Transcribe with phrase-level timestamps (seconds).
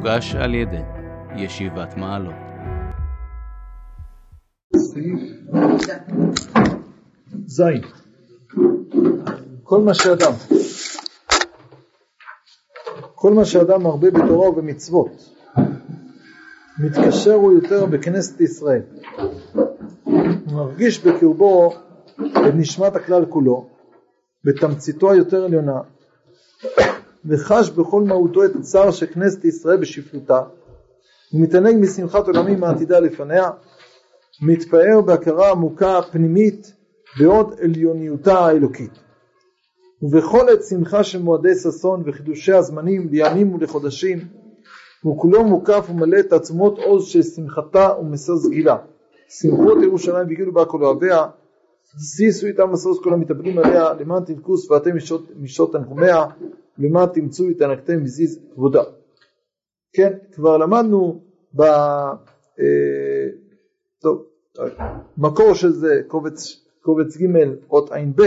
[0.00, 0.82] מוגש על ידי
[1.36, 2.34] ישיבת מעלות.
[7.46, 7.80] זין
[9.62, 10.32] כל מה שאדם
[13.14, 15.10] כל מה שאדם מרבה בתורה ובמצוות
[16.78, 18.82] מתקשר הוא יותר בכנסת ישראל
[20.04, 21.72] הוא מרגיש בקרבו
[22.16, 23.68] את נשמת הכלל כולו
[24.44, 25.80] בתמציתו היותר עליונה
[27.24, 30.42] וחש בכל מהותו את הצער של כנסת ישראל בשפלותה.
[31.34, 33.50] ומתענג משמחת עולמים העתידה לפניה
[34.42, 36.72] מתפאר בהכרה עמוקה פנימית
[37.18, 38.98] בעוד עליוניותה האלוקית.
[40.02, 44.18] ובכל עת שמחה של מועדי ששון וחידושי הזמנים לימים ולחודשים
[45.06, 48.76] וכולו מוקף ומלא את עצמות עוז של שמחתה ומסוס גילה
[49.28, 51.26] שמחות ירושלים והגיעו בה כל אוהביה
[51.98, 54.90] שישו איתם משוש כל המתאבלים עליה למען תנכוס ואתם
[55.40, 56.24] משעות תנחומיה
[56.78, 58.82] למען תמצאו את ענקתם מזיז כבודה.
[59.92, 61.20] כן כבר למדנו
[61.56, 61.62] ב...
[62.60, 63.28] אה,
[64.00, 64.26] טוב,
[65.18, 67.26] מקור של זה קובץ, קובץ ג'
[67.70, 68.22] אות ע"ב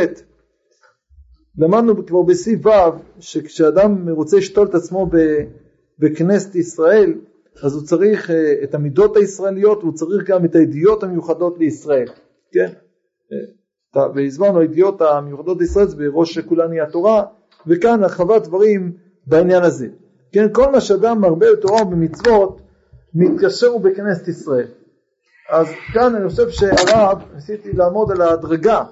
[1.58, 2.70] למדנו כבר בסעיף ו'
[3.20, 5.10] שכשאדם רוצה לשתול את עצמו
[6.00, 7.14] בכנסת ישראל
[7.64, 12.08] אז הוא צריך אה, את המידות הישראליות והוא צריך גם את הידיעות המיוחדות לישראל.
[12.52, 12.74] כן?
[13.32, 17.26] אה, והסברנו הידיעות המיוחדות לישראל זה בראש שכולן היא התורה
[17.68, 18.92] וכאן הרחבת דברים
[19.28, 19.88] בעניין הזה.
[20.32, 22.62] כן כל מה שאדם מרבה בתורה ובמצוות
[23.14, 24.68] מתקשר הוא בכנסת ישראל.
[25.50, 28.84] אז כאן אני חושב שהרב ניסיתי לעמוד על ההדרגה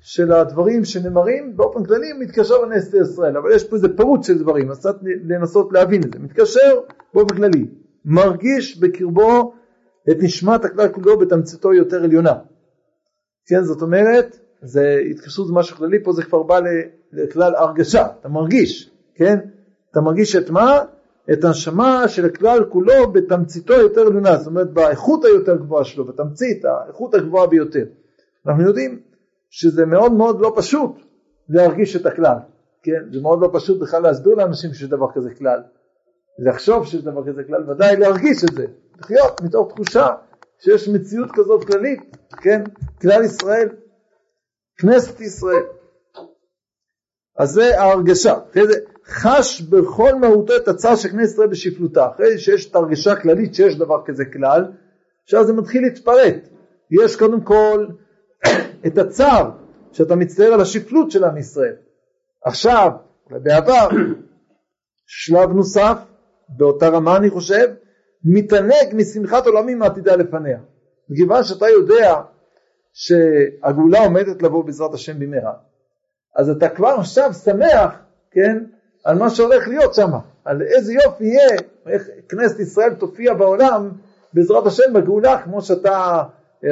[0.00, 3.36] של הדברים שנאמרים באופן כללי מתקשר לכנסת ישראל.
[3.36, 6.18] אבל יש פה איזה פירוט של דברים אז קצת לנסות להבין את זה.
[6.18, 6.80] מתקשר
[7.14, 7.66] באופן כללי
[8.04, 9.54] מרגיש בקרבו
[10.10, 12.34] את נשמת הכלל כולו בתמציתו יותר עליונה.
[13.46, 14.36] כן זאת אומרת
[14.66, 16.60] זה התקשרות זה משהו כללי פה זה כבר בא
[17.12, 19.38] לכלל הרגשה אתה מרגיש כן?
[19.90, 20.78] אתה מרגיש את מה?
[21.32, 26.64] את הנשמה של הכלל כולו בתמציתו יותר עליונה זאת אומרת באיכות היותר גבוהה שלו בתמצית
[26.64, 27.84] האיכות הגבוהה ביותר.
[28.46, 29.00] אנחנו יודעים
[29.50, 30.90] שזה מאוד מאוד לא פשוט
[31.48, 32.36] להרגיש את הכלל
[32.82, 33.12] כן?
[33.12, 35.62] זה מאוד לא פשוט בכלל להסביר לאנשים שיש דבר כזה כלל.
[36.38, 38.66] לחשוב שיש דבר כזה כלל ודאי להרגיש את זה.
[39.00, 40.06] לחיות מתוך תחושה
[40.58, 42.62] שיש מציאות כזאת כללית כן?
[43.00, 43.68] כלל ישראל
[44.78, 45.64] כנסת ישראל.
[47.38, 48.34] אז זה ההרגשה.
[48.50, 52.08] אחרי זה חש בכל מהותו את הצער של כנסת ישראל בשפלותה.
[52.14, 54.64] אחרי שיש את ההרגשה הכללית שיש דבר כזה כלל
[55.24, 56.48] עכשיו זה מתחיל להתפרט.
[56.90, 57.86] יש קודם כל
[58.86, 59.50] את הצער
[59.92, 61.74] שאתה מצטער על השפלות של עם ישראל.
[62.44, 62.90] עכשיו
[63.30, 63.88] בעבר
[65.06, 65.98] שלב נוסף
[66.48, 67.66] באותה רמה אני חושב
[68.24, 70.58] מתענג משמחת עולמים העתידה לפניה.
[71.08, 72.14] מכיוון שאתה יודע
[72.98, 75.52] שהגאולה עומדת לבוא בעזרת השם במהרה.
[76.36, 77.94] אז אתה כבר עכשיו שמח
[78.30, 78.64] כן
[79.04, 80.10] על מה שהולך להיות שם
[80.44, 83.90] על איזה יופי יהיה איך כנסת ישראל תופיע בעולם
[84.32, 86.22] בעזרת השם בגאולה כמו שאתה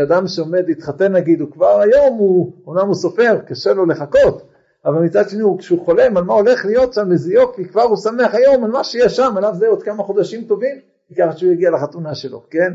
[0.03, 4.49] אדם שעומד להתחתן נגיד הוא כבר היום הוא אומנם הוא סופר קשה לו לחכות
[4.85, 8.35] אבל מצד שני כשהוא חולם על מה הולך להיות שם איזה יופי כבר הוא שמח
[8.35, 10.77] היום על מה שיש שם עליו זה עוד כמה חודשים טובים
[11.19, 12.75] ככה שהוא יגיע לחתונה שלו כן?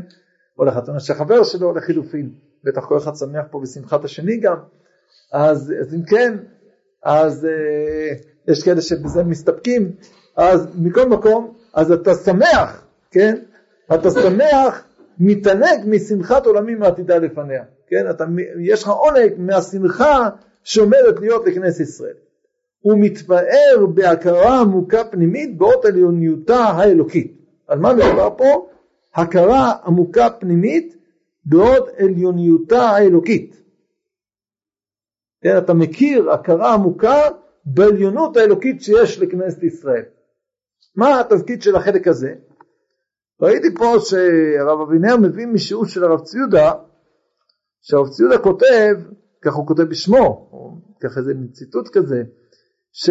[0.58, 2.30] או לחתונה של חבר שלו או לחילופין
[2.64, 4.56] בטח כל אחד שמח פה בשמחת השני גם
[5.32, 6.36] אז, אז אם כן
[7.02, 8.14] אז אה,
[8.48, 9.92] יש כאלה שבזה מסתפקים
[10.36, 13.36] אז מכל מקום אז אתה שמח כן?
[13.94, 14.84] אתה שמח
[15.18, 18.10] מתענג משמחת עולמים העתידה לפניה כן?
[18.10, 18.24] אתה
[18.60, 20.28] יש לך עונג מהשמחה
[20.64, 22.14] שעומדת להיות לכנסת ישראל.
[22.80, 27.36] הוא מתפאר בהכרה עמוקה פנימית באות עליוניותה האלוקית.
[27.68, 28.68] על מה מדובר פה?
[29.14, 30.96] הכרה עמוקה פנימית
[31.44, 33.62] בעוד עליוניותה האלוקית.
[35.42, 37.16] כן, אתה מכיר הכרה עמוקה
[37.64, 40.04] בעליונות האלוקית שיש לכנסת ישראל.
[40.96, 42.34] מה התפקיד של החלק הזה?
[43.42, 46.72] ראיתי פה שהרב אבינר מביא משיעור של הרב ציודה,
[47.82, 48.94] שהרב ציודה כותב,
[49.42, 52.22] כך הוא כותב בשמו, או ככה זה ציטוט כזה,
[52.92, 53.10] ש...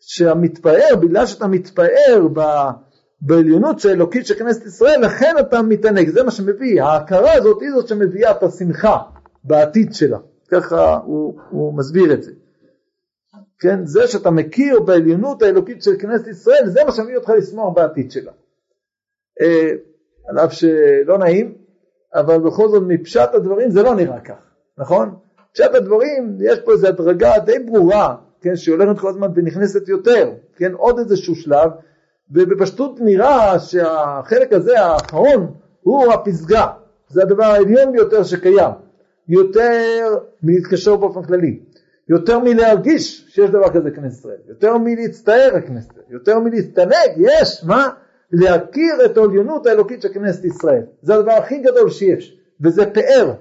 [0.00, 2.40] שהמתפאר, בגלל שאתה מתפאר ב...
[3.20, 7.70] בעליונות של אלוקית של כנסת ישראל, לכן אתה מתענג, זה מה שמביא, ההכרה הזאת היא
[7.70, 8.98] זאת שמביאה את השמחה
[9.44, 10.18] בעתיד שלה,
[10.50, 12.32] ככה הוא, הוא מסביר את זה.
[13.58, 18.10] כן, זה שאתה מכיר בעליונות האלוקית של כנסת ישראל, זה מה שמביא אותך לשמוח בעתיד
[18.10, 18.32] שלה.
[19.40, 19.72] אה,
[20.28, 21.54] על אף שלא נעים,
[22.14, 24.34] אבל בכל זאת מפשט הדברים זה לא נראה כך,
[24.78, 25.14] נכון?
[25.52, 30.32] פשט הדברים, יש פה איזו הדרגה די ברורה, כן, שהיא הולכת כל הזמן ונכנסת יותר,
[30.56, 31.70] כן, עוד איזשהו שלב,
[32.30, 35.52] ובפשטות נראה שהחלק הזה האחרון
[35.82, 36.66] הוא הפסגה,
[37.08, 38.70] זה הדבר העליון ביותר שקיים,
[39.28, 41.60] יותר מלהתקשר באופן כללי,
[42.08, 47.88] יותר מלהרגיש שיש דבר כזה כנסת ישראל, יותר מלהצטער הכנסת, יותר מלהסתנג, יש, מה?
[48.32, 50.82] להכיר את העליונות האלוקית של כנסת ישראל.
[51.02, 53.32] זה הדבר הכי גדול שיש, וזה פאר.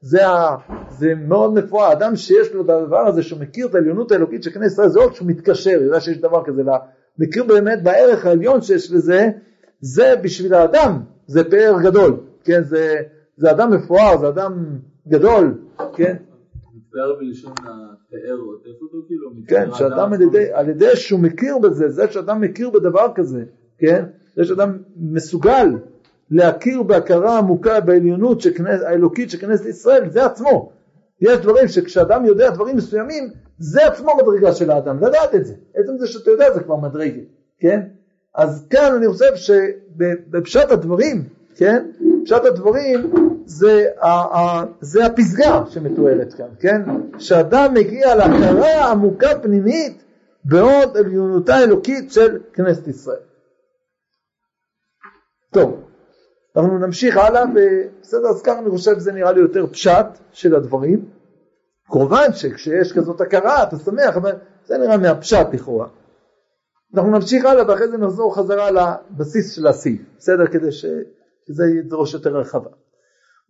[0.00, 0.56] זה, ה,
[0.98, 4.50] זה מאוד מפואר, אדם שיש לו את הדבר הזה שהוא מכיר את העליונות האלוקית של
[4.50, 6.62] כנסת ישראל, זה לא שהוא מתקשר, יודע שיש דבר כזה,
[7.18, 9.30] מכיר באמת בערך העליון שיש לזה,
[9.80, 12.96] זה בשביל האדם, זה פאר גדול, כן, זה,
[13.36, 14.78] זה אדם מפואר, זה אדם
[15.08, 15.54] גדול,
[15.94, 16.16] כן.
[16.76, 19.30] מתפאר בלשון הפאר עוטף אותו כאילו?
[19.48, 23.44] כן, שאדם על ידי, על ידי שהוא מכיר בזה, זה שאדם מכיר בדבר כזה,
[23.78, 24.04] כן,
[24.36, 25.66] זה שאדם מסוגל
[26.30, 30.72] להכיר בהכרה עמוקה בעליונות שכנס, האלוקית של כנסת ישראל, זה עצמו.
[31.24, 35.54] יש דברים שכשאדם יודע דברים מסוימים, זה עצמו מדרגה של האדם, לדעת את זה.
[35.74, 37.20] עצם זה שאתה יודע זה כבר מדרגה,
[37.58, 37.80] כן?
[38.34, 41.86] אז כאן אני חושב שבפשט הדברים, כן?
[42.24, 43.12] פשט הדברים
[43.44, 46.82] זה, ה, ה, זה הפסגה שמתוארת כאן, כן?
[47.18, 50.04] שאדם מגיע להכרה עמוקה פנימית
[50.44, 53.20] בעוד עליונותה האלוקית של כנסת ישראל.
[55.50, 55.80] טוב,
[56.56, 61.13] אנחנו נמשיך הלאה, ובסדר, אז ככה אני חושב שזה נראה לי יותר פשט של הדברים.
[61.90, 64.32] כמובן שכשיש כזאת הכרה אתה שמח, אבל
[64.66, 65.86] זה נראה מהפשט לכאורה.
[66.94, 70.46] אנחנו נמשיך הלאה ואחרי זה נחזור חזרה לבסיס של הסעיף, בסדר?
[70.46, 70.84] כדי ש...
[71.46, 72.70] שזה ידרוש יותר רחבה.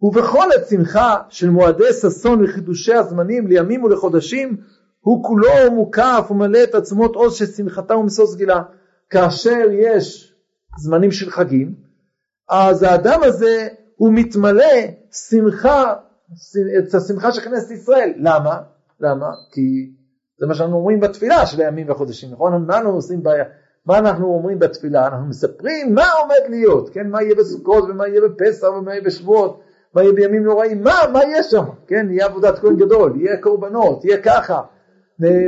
[0.03, 4.57] ובכל השמחה של מועדי ששון וחידושי הזמנים לימים ולחודשים
[5.01, 8.63] הוא כולו מוקף ומלא את עצמות עוז של שמחתה ומשוש גילה.
[9.11, 10.35] כאשר יש
[10.79, 11.75] זמנים של חגים
[12.49, 14.75] אז האדם הזה הוא מתמלא
[15.31, 15.95] שמחה,
[16.79, 18.13] את השמחה של כנסת ישראל.
[18.17, 18.59] למה?
[19.01, 19.27] למה?
[19.53, 19.93] כי
[20.39, 22.65] זה מה שאנחנו אומרים בתפילה של הימים והחודשים, נכון?
[22.67, 23.29] מה אנחנו עושים ב...
[23.87, 25.07] מה אנחנו אומרים בתפילה?
[25.07, 27.11] אנחנו מספרים מה עומד להיות, כן?
[27.11, 29.61] מה יהיה בסוכות ומה יהיה בפסח ומה יהיה בשבועות,
[29.95, 32.07] מה יהיה בימים נוראים, מה, מה יהיה שם, כן?
[32.11, 34.63] יהיה עבודת כהן גדול, יהיה קורבנות, יהיה ככה,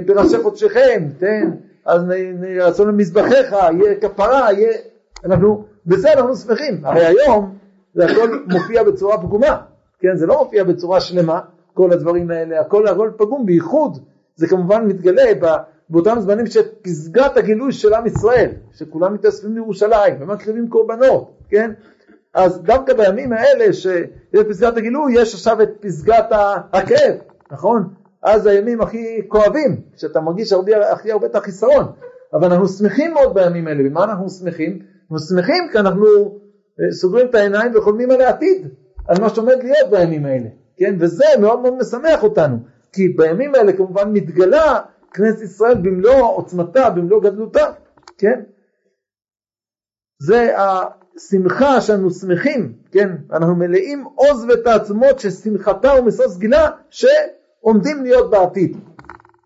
[0.06, 1.50] בראשי חודשיכם, כן?
[1.84, 2.02] אז
[2.38, 4.78] נעשו למזבחיך, יהיה כפרה, יהיה...
[5.24, 6.84] אנחנו בזה אנחנו שמחים.
[6.84, 7.56] הרי היום
[7.94, 9.62] זה הכל מופיע בצורה פגומה,
[9.98, 10.16] כן?
[10.16, 11.40] זה לא מופיע בצורה שלמה,
[11.74, 13.98] כל הדברים האלה, הכל, הכל פגום, בייחוד
[14.36, 15.32] זה כמובן מתגלה
[15.88, 21.72] באותם זמנים שפסגת הגילוי של עם ישראל, שכולם מתאספים לירושלים ומקריבים קורבנות, כן?
[22.34, 26.26] אז דווקא בימים האלה שיש פסגת הגילוי, יש עכשיו את פסגת
[26.72, 27.14] הכאב,
[27.50, 27.82] נכון?
[28.22, 31.84] אז הימים הכי כואבים, שאתה מרגיש הרבה, הכי הרבה את החיסרון,
[32.32, 34.78] אבל אנחנו שמחים מאוד בימים האלה, במה אנחנו שמחים?
[35.02, 36.06] אנחנו שמחים כי אנחנו
[36.80, 38.68] אה, סוגרים את העיניים וחולמים על העתיד,
[39.08, 40.94] על מה שעומד להיות בימים האלה, כן?
[41.00, 42.56] וזה מאוד מאוד משמח אותנו,
[42.92, 44.80] כי בימים האלה כמובן מתגלה
[45.10, 47.72] כנסת ישראל במלוא עוצמתה, במלוא גדלותה,
[48.18, 48.42] כן?
[50.22, 53.08] זה השמחה שאנו שמחים, כן?
[53.32, 58.76] אנחנו מלאים עוז ותעצומות של שמחתה ומשוש גילה שעומדים להיות בעתיד.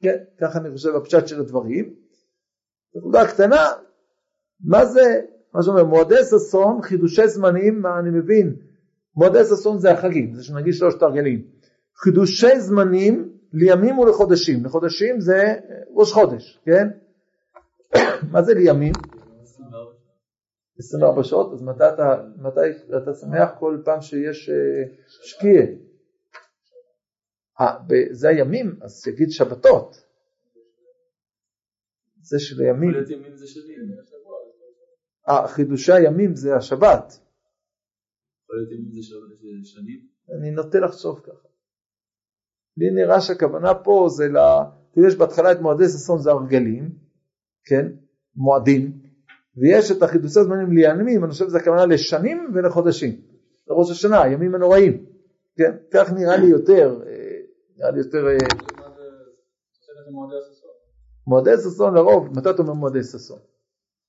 [0.02, 1.94] כן, ככה אני חושב הפשט של הדברים.
[2.96, 3.66] נקודה קטנה,
[4.64, 5.20] מה זה
[5.54, 8.56] מה שאומר מועדי ששון, חידושי זמנים, מה אני מבין,
[9.20, 11.46] מועדי ששון זה החגים, זה שנגיד שלושת הרגלים.
[11.96, 15.54] חידושי זמנים לימים ולחודשים, לחודשים זה
[15.94, 16.88] ראש חודש, כן?
[18.32, 18.92] מה זה לימים?
[20.78, 22.60] 24 שעות, אז מתי אתה, מתי
[22.96, 25.62] אתה שמח כל פעם שיש אה, שקיע?
[27.60, 27.76] אה,
[28.10, 30.04] זה הימים, אז שיגיד שבתות.
[32.22, 32.90] זה של הימים.
[35.28, 37.29] אה, חידושי הימים זה השבת.
[40.38, 41.48] אני נוטה לחשוב ככה.
[42.76, 44.38] לי נראה שהכוונה פה זה ל...
[45.06, 46.90] יש בהתחלה את מועדי ששון זה הרגלים,
[47.64, 47.86] כן?
[48.36, 49.02] מועדים,
[49.56, 53.20] ויש את החידושי הזמנים לימים, אני חושב שזה הכוונה לשנים ולחודשים.
[53.68, 55.06] לראש השנה, הימים הנוראים,
[55.56, 55.76] כן?
[55.92, 57.40] כך נראה לי יותר, אה,
[57.76, 58.26] נראה לי יותר...
[58.26, 58.36] אה,
[61.26, 63.38] מועדי ששון לרוב, מתי אתה אומר מועדי ששון?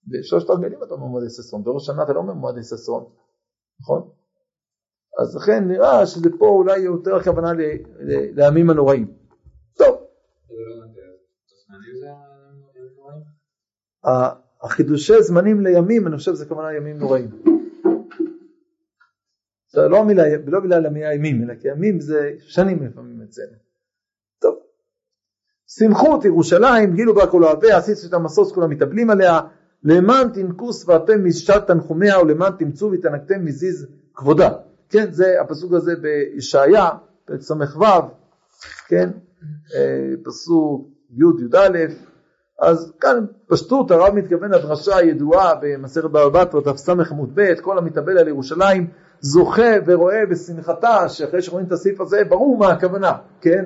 [0.07, 3.05] בשלושת הרגלים אתה אומר מועדי ששון, בראש השנה אתה לא אומר מועדי ששון,
[3.81, 4.09] נכון?
[5.21, 7.51] אז לכן נראה שזה פה אולי יותר הכוונה
[8.35, 9.07] לימים הנוראים.
[9.77, 9.97] טוב.
[14.63, 17.29] החידושי זמנים לימים, אני חושב שזה כוונה ימים נוראים.
[19.73, 23.57] זה לא מילה, לא מילה למילה ימים, אלא כי ימים זה שנים לפעמים אצלנו.
[24.39, 24.55] טוב.
[25.67, 29.39] שמחו ירושלים, גילו בה כל אוהביה, עשיתי את המסוס כולם מתאבלים עליה,
[29.83, 34.49] למען תנקו שפתם משעת תנחומיה ולמען תמצאו ותנקתם מזיז כבודה.
[34.91, 36.89] כן, זה הפסוק הזה בישעיה,
[37.25, 37.55] פרק ס"ו,
[38.87, 39.09] כן,
[39.75, 41.67] אה, פסוק י"א,
[42.59, 48.87] אז כאן פשטות הרב מתכוון לדרשה הידועה במסכת בבא בתרא תס"ב, כל המתאבל על ירושלים
[49.19, 53.63] זוכה ורואה בשמחתה, שאחרי שרואים את הסעיף הזה ברור מה הכוונה, כן?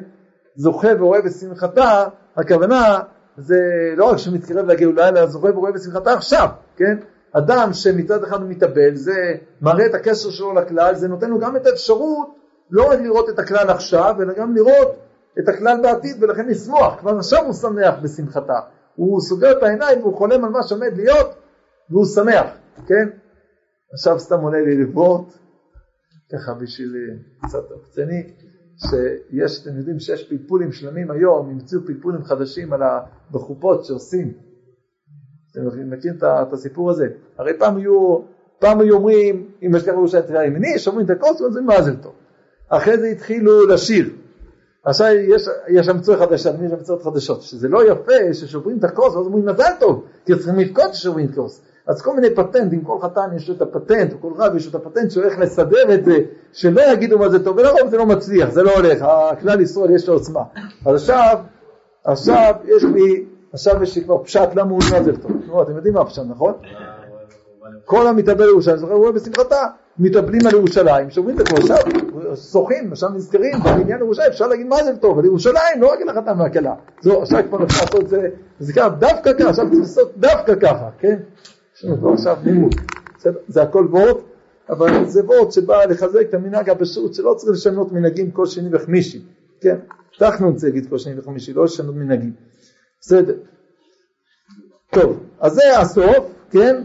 [0.56, 3.00] זוכה ורואה בשמחתה, הכוונה
[3.38, 3.60] זה
[3.98, 6.98] לא רק שמתקרב לגאולה, אלא זוכה ורואה בשמחתה עכשיו, כן?
[7.38, 11.56] אדם שמצד אחד הוא מתאבל, זה מראה את הקשר שלו לכלל, זה נותן לו גם
[11.56, 12.36] את האפשרות
[12.72, 14.96] לא רק לראות את הכלל עכשיו, אלא גם לראות
[15.40, 18.60] את הכלל בעתיד ולכן לשמוח, כבר עכשיו הוא שמח בשמחתה,
[18.96, 21.36] הוא סוגר את העיניים והוא חולם על מה שעומד להיות
[21.90, 22.46] והוא שמח,
[22.88, 23.10] כן?
[23.94, 25.38] עכשיו סתם עולה לי לברות,
[26.34, 26.96] ככה בשביל
[27.42, 28.24] קצת עוקצני,
[28.78, 32.82] שיש, אתם יודעים שיש פלפולים שלמים היום, המציאו פלפולים חדשים על.
[33.32, 34.34] בחופות שעושים.
[35.58, 37.08] אתם מכירים את הסיפור הזה?
[37.38, 38.20] הרי פעם היו,
[38.60, 42.14] פעם היו אומרים, אם יש ככה ירושלים תראה ימיני, שומעים את הכוס, אומרים מזל טוב.
[42.70, 44.10] אחרי זה התחילו לשיר.
[44.84, 49.26] עכשיו יש, יש המצאות חדשות, יש המצאות חדשות, שזה לא יפה ששוברים את הכוס, אז
[49.26, 51.62] אומרים מזל טוב, כי צריכים לבכות ששוברים כוס.
[51.88, 54.86] אז כל מיני פטנטים, כל חתן יש לו את הפטנט, כל רב יש לו את
[54.86, 56.18] הפטנט שהוא הולך לסדר את זה,
[56.54, 60.08] שלא יגידו מה זה טוב, ולרוב זה לא מצליח, זה לא הולך, הכלל ישראל יש
[60.08, 60.42] לו עוצמה.
[60.86, 61.38] אז עכשיו,
[62.04, 65.32] עכשיו יש לי, עכשיו יש לי כבר פשט למה הוא נזל טוב.
[65.48, 66.54] נו, אתם יודעים מה הפשט, נכון?
[67.86, 69.66] כל המתאבל לירושלים, הוא רואה בשמחתה,
[70.00, 71.78] מתאבלים על ירושלים, שאומרים את זה עכשיו,
[72.52, 76.10] שוחים, עכשיו נזכרים, בעניין ירושלים, אפשר להגיד מה זה טוב, על ירושלים, לא רק על
[76.10, 76.74] החתן והכלה.
[77.02, 80.56] זהו, עכשיו כבר אפשר לעשות את זה, זה ככה, דווקא ככה, עכשיו צריך לעשות דווקא
[80.56, 81.18] ככה, כן?
[81.78, 82.76] יש לנו כבר עכשיו לימוד,
[83.48, 84.18] זה הכל וורט,
[84.70, 89.22] אבל זה וורט שבא לחזק את המנהג הפשוט, שלא צריך לשנות מנהגים כל שני וחמישי,
[89.62, 89.76] כן?
[90.16, 92.32] פתחנו את זה להגיד כל שני וחמישי, לא לשנות מנהגים,
[93.06, 93.34] בסדר.
[94.90, 96.84] טוב, אז זה הסוף, כן?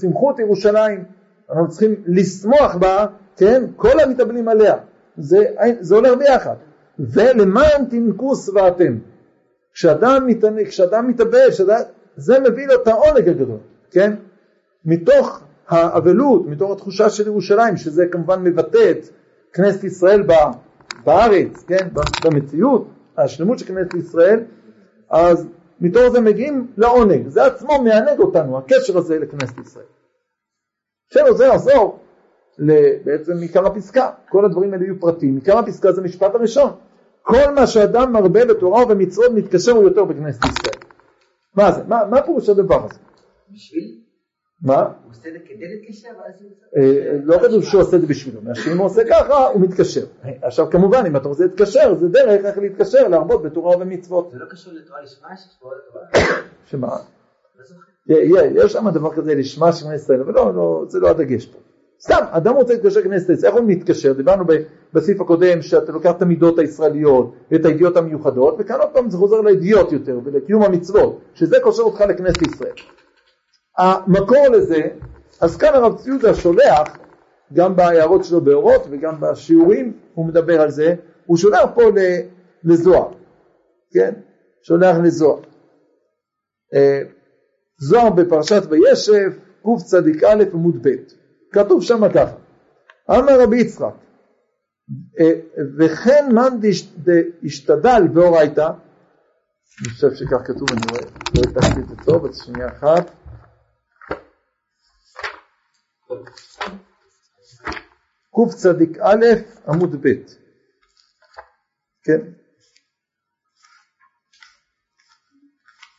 [0.00, 1.04] שמחות ירושלים,
[1.50, 3.62] אנחנו צריכים לשמוח בה, כן?
[3.76, 4.74] כל המתאבלים עליה,
[5.16, 5.44] זה,
[5.80, 6.54] זה הולך ביחד.
[6.98, 8.98] ולמען תנקו שבעתם.
[9.72, 10.26] כשאדם,
[10.66, 11.48] כשאדם מתאבל,
[12.16, 13.58] זה מביא לו את העונג הגדול.
[13.90, 14.14] כן?
[14.84, 19.08] מתוך האבלות, מתוך התחושה של ירושלים, שזה כמובן מבטא את
[19.52, 20.22] כנסת ישראל
[21.04, 21.88] בארץ, כן?
[22.24, 24.40] במציאות, השלמות של כנסת ישראל,
[25.10, 25.46] אז
[25.80, 29.84] מתוך זה מגיעים לעונג, זה עצמו מענג אותנו, הקשר הזה לכנסת ישראל.
[31.12, 31.98] שלו זה יעזור
[33.04, 36.70] בעצם מעיקר הפסקה, כל הדברים האלה יהיו פרטים, מעיקר הפסקה זה משפט הראשון,
[37.22, 40.82] כל מה שאדם מרבה בתורה ובמצוות מתקשר הוא יותר בכנסת ישראל.
[41.54, 41.82] מה זה?
[41.88, 42.98] מה, מה פירוש הדבר הזה?
[43.50, 44.07] בשביל?
[44.62, 44.82] מה?
[44.82, 46.42] הוא עושה את זה כדי להתקשר ואז...
[46.76, 50.06] אה, לא כתוב שהוא עושה את זה בשבילו, שאם הוא עושה ככה הוא מתקשר.
[50.42, 54.30] עכשיו כמובן אם אתה רוצה להתקשר זה דרך איך להתקשר להרבות בתורה ובמצוות.
[54.30, 56.26] זה לא קשור לתורה לשמה שיש פה עוד תורה?
[56.70, 56.96] שמה?
[58.06, 58.16] לא
[58.64, 61.58] יש שם דבר כזה לשמה של כנסת ישראל, אבל לא, לא, זה לא הדגש פה.
[62.00, 64.12] סתם, אדם רוצה להתקשר לכנסת ישראל, איך הוא מתקשר?
[64.12, 64.44] דיברנו
[64.92, 69.40] בסעיף הקודם שאתה לוקח את המידות הישראליות ואת הידיעות המיוחדות, וכאן עוד פעם זה חוזר
[69.40, 72.72] לידיעות יותר ולקיום המצוות, שזה קושר אותך לכנסת ישראל.
[73.78, 74.88] המקור לזה,
[75.40, 76.98] אז כאן הרב ציודה שולח,
[77.52, 80.94] גם בהערות שלו באורות וגם בשיעורים, הוא מדבר על זה,
[81.26, 81.82] הוא שולח פה
[82.64, 83.12] לזוהר,
[83.92, 84.14] כן?
[84.62, 85.40] שולח לזוהר.
[86.74, 87.02] אה,
[87.78, 89.30] זוהר בפרשת וישב,
[89.62, 90.00] קצ"א
[90.52, 90.88] עמוד ב',
[91.52, 92.36] כתוב שם ככה,
[93.10, 93.94] אמר רבי יצחק,
[95.20, 95.32] אה,
[95.78, 96.58] וכן מאן
[97.42, 98.70] דשתדל באורייתא,
[99.80, 101.02] אני חושב שכך כתוב, אני רואה,
[101.34, 103.10] לא התעקתי את זה טוב, אז שנייה אחת,
[108.34, 108.68] קצ"א
[109.68, 110.08] עמוד ב',
[112.02, 112.20] כן?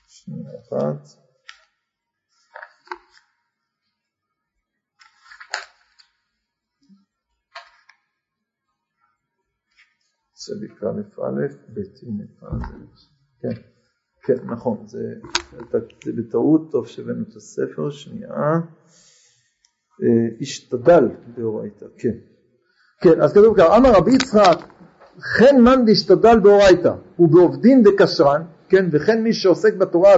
[0.07, 1.07] שנייה אחת.
[10.33, 11.41] צדיק א'
[11.73, 12.23] ב', הנה,
[13.41, 13.61] כן,
[14.21, 15.13] כן, נכון, זה,
[16.05, 18.29] זה בטעות, טוב שהבאנו את הספר, שנייה.
[20.41, 22.13] השתדל באורייתא, כן.
[23.01, 24.57] כן, אז כתוב ככה, אמר רבי יצחק,
[25.21, 30.11] חן מאן דשתדל באורייתא, ובעובדין דקשרן, כן, וכן מי שעוסק בתורה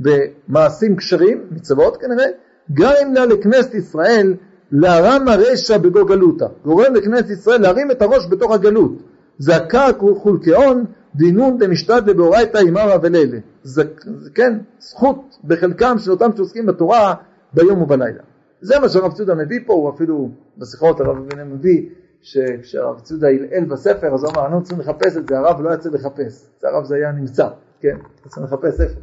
[0.00, 2.26] במעשים כשרים, מצוות כנראה,
[2.72, 4.34] גרם לה לכנסת ישראל
[4.72, 8.92] להרם הרשע בגוגלותא, גורם לכנסת ישראל להרים את הראש בתוך הגלות,
[9.38, 9.86] זעקה
[10.16, 13.38] חולקאון דינון דמשתדלה באורייתא אימרא ולילה,
[14.34, 17.14] כן, זכות בחלקם של אותם שעוסקים בתורה
[17.54, 18.29] ביום ובלילה.
[18.60, 21.88] זה מה שהרב צודה מביא פה, הוא אפילו בשיחות הרב אבינה מביא
[22.22, 25.90] שכשהרב צודה הלעל בספר אז הוא אמר, אנחנו צריכים לחפש את זה, הרב לא יצא
[25.90, 27.48] לחפש, זה הרב זה היה נמצא,
[27.80, 29.00] כן, צריכים לחפש איפה.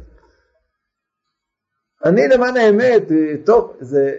[2.04, 4.16] אני למען האמת, אה, טוב, זה,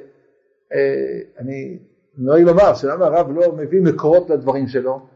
[0.74, 1.80] אה, אני
[2.18, 5.08] נוהג לומר שלמה הרב לא מביא מקורות לדברים שלו,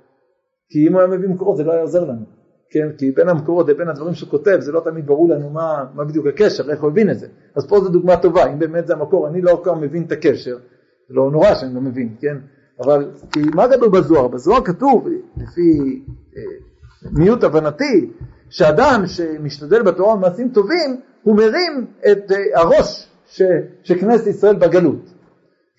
[0.70, 2.43] כי אם הוא היה מביא מקורות זה לא היה עוזר לנו.
[2.74, 2.90] כן?
[2.98, 6.28] כי בין המקורות לבין הדברים שהוא כותב זה לא תמיד ברור לנו מה, מה בדיוק
[6.28, 7.28] הקשר, איך הוא הבין את זה.
[7.56, 10.58] אז פה זו דוגמה טובה, אם באמת זה המקור, אני לא כל מבין את הקשר,
[11.10, 12.38] זה לא נורא שאני לא מבין, כן?
[12.80, 14.28] אבל כי מה כתוב בזוהר?
[14.28, 16.02] בזוהר כתוב, לפי
[16.38, 16.42] אה,
[17.12, 18.12] מיעוט הבנתי,
[18.50, 23.42] שאדם שמשתדל בתורה במעשים טובים, הוא מרים את אה, הראש ש,
[23.84, 25.14] שכנסת ישראל בגלות.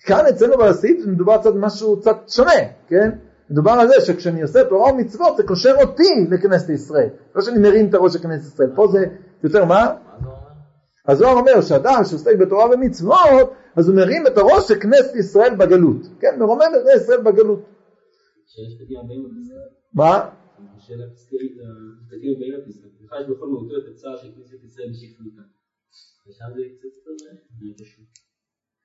[0.05, 2.51] כאן אצלנו בסעיף מדובר קצת משהו קצת שונה,
[2.87, 3.09] כן?
[3.49, 7.89] מדובר על זה שכשאני עושה תורה ומצוות זה קושר אותי לכנסת ישראל, לא שאני מרים
[7.89, 9.05] את הראש של כנסת ישראל, פה זה
[9.43, 9.95] יותר מה?
[11.07, 16.01] הזוהר אומר שאדם שעוסק בתורה ומצוות, אז הוא מרים את הראש של כנסת ישראל בגלות,
[16.19, 16.39] כן?
[16.39, 17.59] מרומם את כנסת ישראל בגלות.
[19.93, 20.05] מה?
[20.05, 20.29] אה.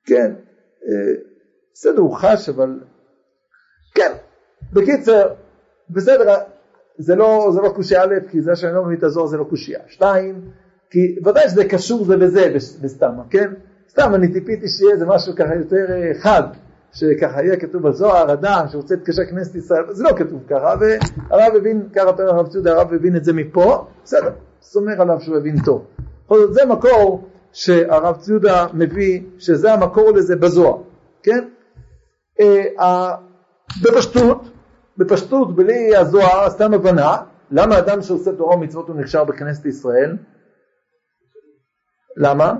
[0.04, 0.34] כן,
[0.86, 1.14] אה,
[1.72, 2.80] בסדר, הוא חש, אבל...
[3.94, 4.12] כן,
[4.72, 5.28] בקיצר,
[5.90, 6.34] בסדר,
[6.98, 9.44] זה לא, זה לא קושייה א', כי זה שאני לא מבין את הזוהר זה לא
[9.44, 9.80] קושייה.
[9.86, 10.40] שתיים,
[10.90, 13.52] כי ודאי שזה קשור זה בזה בסתם, כן?
[13.90, 15.86] סתם אני ציפיתי שיהיה איזה משהו ככה יותר
[16.22, 16.42] חד,
[16.92, 21.88] שככה יהיה כתוב בזוהר, אדם שרוצה להתקשר כנסת ישראל, זה לא כתוב ככה, והרב הבין,
[21.94, 24.30] ככה אומר הרב ציודה, הרב הבין את זה מפה, בסדר,
[24.62, 25.84] סומך עליו שהוא הבין טוב.
[26.26, 30.82] בכל זאת זה מקור שהרב ציודה מביא, שזה המקור לזה בזוהר,
[31.22, 31.44] כן?
[32.40, 33.14] אה,
[33.82, 34.49] בפשטות,
[35.00, 37.16] בפשטות בלי הזוהר, סתם הבנה,
[37.50, 40.16] למה אדם שעושה תורה ומצוות הוא נכשר בכנסת ישראל?
[42.16, 42.54] למה?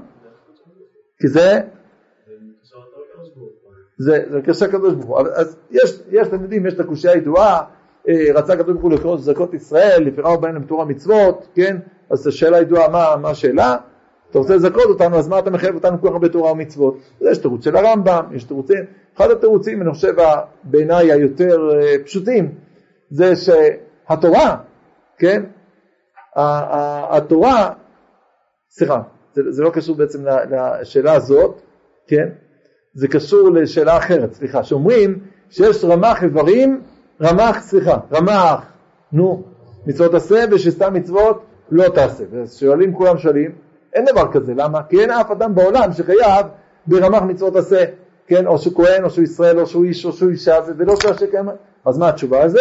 [1.21, 1.61] כי זה
[3.99, 5.29] זה, זה קשר הקדוש ברוך הוא.
[5.35, 7.63] אז יש, יש תלמידים, יש את הקושייה הידועה,
[8.09, 11.77] אה, רצה הקדוש ברוך הוא לקרוא זכות ישראל, לפרעה ובהם להם תורה מצוות, כן?
[12.11, 13.77] אז השאלה הידועה, מה, מה השאלה?
[14.31, 16.99] אתה רוצה לזכות אותנו, אז מה אתה מחייב אותנו כל כך הרבה תורה ומצוות?
[17.21, 18.85] יש תירוץ של הרמב"ם, יש תירוצים.
[19.21, 20.15] אחד התירוצים, אני חושב,
[20.65, 22.55] בעיניי היותר אה, פשוטים,
[23.11, 24.57] זה שהתורה,
[25.19, 25.43] כן?
[26.37, 27.73] התורה,
[28.71, 31.61] סליחה, זה, לא קשור בעצם לשאלה הזאת,
[32.07, 32.29] כן?
[32.95, 35.19] זה קשור לשאלה אחרת, סליחה, שאומרים
[35.51, 36.83] שיש רמ"ח איברים,
[37.23, 38.73] רמ"ח, סליחה, רמ"ח,
[39.13, 39.43] נו,
[39.87, 42.25] מצוות עשה ושסתם מצוות לא תעשה.
[42.33, 43.53] ושואלים, כולם שואלים,
[43.95, 44.83] אין דבר כזה, למה?
[44.83, 46.47] כי אין אף אדם בעולם שחייב
[46.87, 47.85] ברמ"ח מצוות עשה,
[48.31, 50.97] כן, או שהוא כהן, או שהוא ישראל, או שהוא איש, או שהוא אישה, זה לא
[50.97, 51.49] שהשם קיים.
[51.85, 52.61] אז מה התשובה על?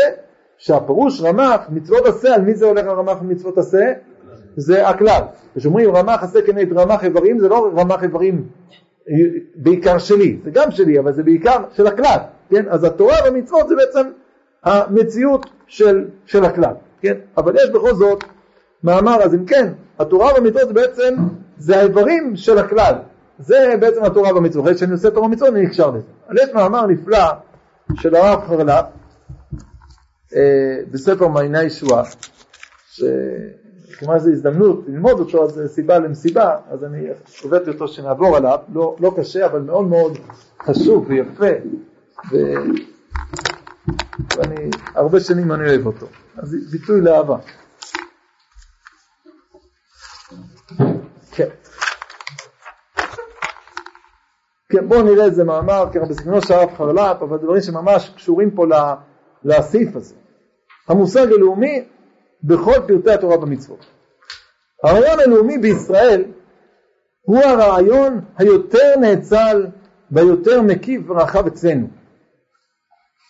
[0.57, 3.93] שהפירוש רמ"ח מצוות עשה, על מי זה הולך הרמ"ח מצוות עשה?
[4.55, 5.21] זה הכלל.
[5.55, 8.45] כשאומרים רמ"ח עשה כנגד רמ"ח איברים, זה לא רמ"ח איברים
[9.55, 12.17] בעיקר שלי, זה גם שלי, אבל זה בעיקר של הכלל,
[12.49, 12.65] כן?
[12.69, 14.07] אז התורה והמצוות זה בעצם
[14.63, 17.13] המציאות של, של הכלל, כן?
[17.37, 18.23] אבל יש בכל זאת
[18.83, 19.67] מאמר, אז אם כן,
[19.99, 21.15] התורה והמצוות זה בעצם,
[21.57, 22.93] זה האיברים של הכלל,
[23.39, 26.07] זה בעצם התורה והמצוות, אחרי שאני עושה תורה ומצוות אני נקשר לזה.
[26.27, 27.25] אבל יש מאמר נפלא
[27.95, 28.85] של הרב חרל"פ
[30.35, 32.03] אה, בספר מעייני ישועה,
[33.99, 37.07] כמובן זו הזדמנות ללמוד אותו, אז סיבה למסיבה, אז אני
[37.45, 40.17] הבאתי אותו שנעבור עליו, לא, לא קשה אבל מאוד מאוד
[40.63, 41.45] חשוב ויפה,
[42.31, 42.37] ו...
[44.37, 46.05] ואני, הרבה שנים אני אוהב אותו,
[46.37, 47.37] אז ביטוי לאהבה.
[54.71, 56.05] כן, בואו נראה איזה מאמר, ככה
[56.41, 58.65] של הרב חרל"פ, אבל דברים שממש קשורים פה
[59.43, 60.15] לסעיף הזה.
[60.87, 61.83] המושג הלאומי
[62.43, 63.85] בכל פרטי התורה והמצוות.
[64.83, 66.23] הרעיון הלאומי בישראל
[67.21, 69.67] הוא הרעיון היותר נאצל
[70.11, 71.87] והיותר מקיף ורחב אצלנו.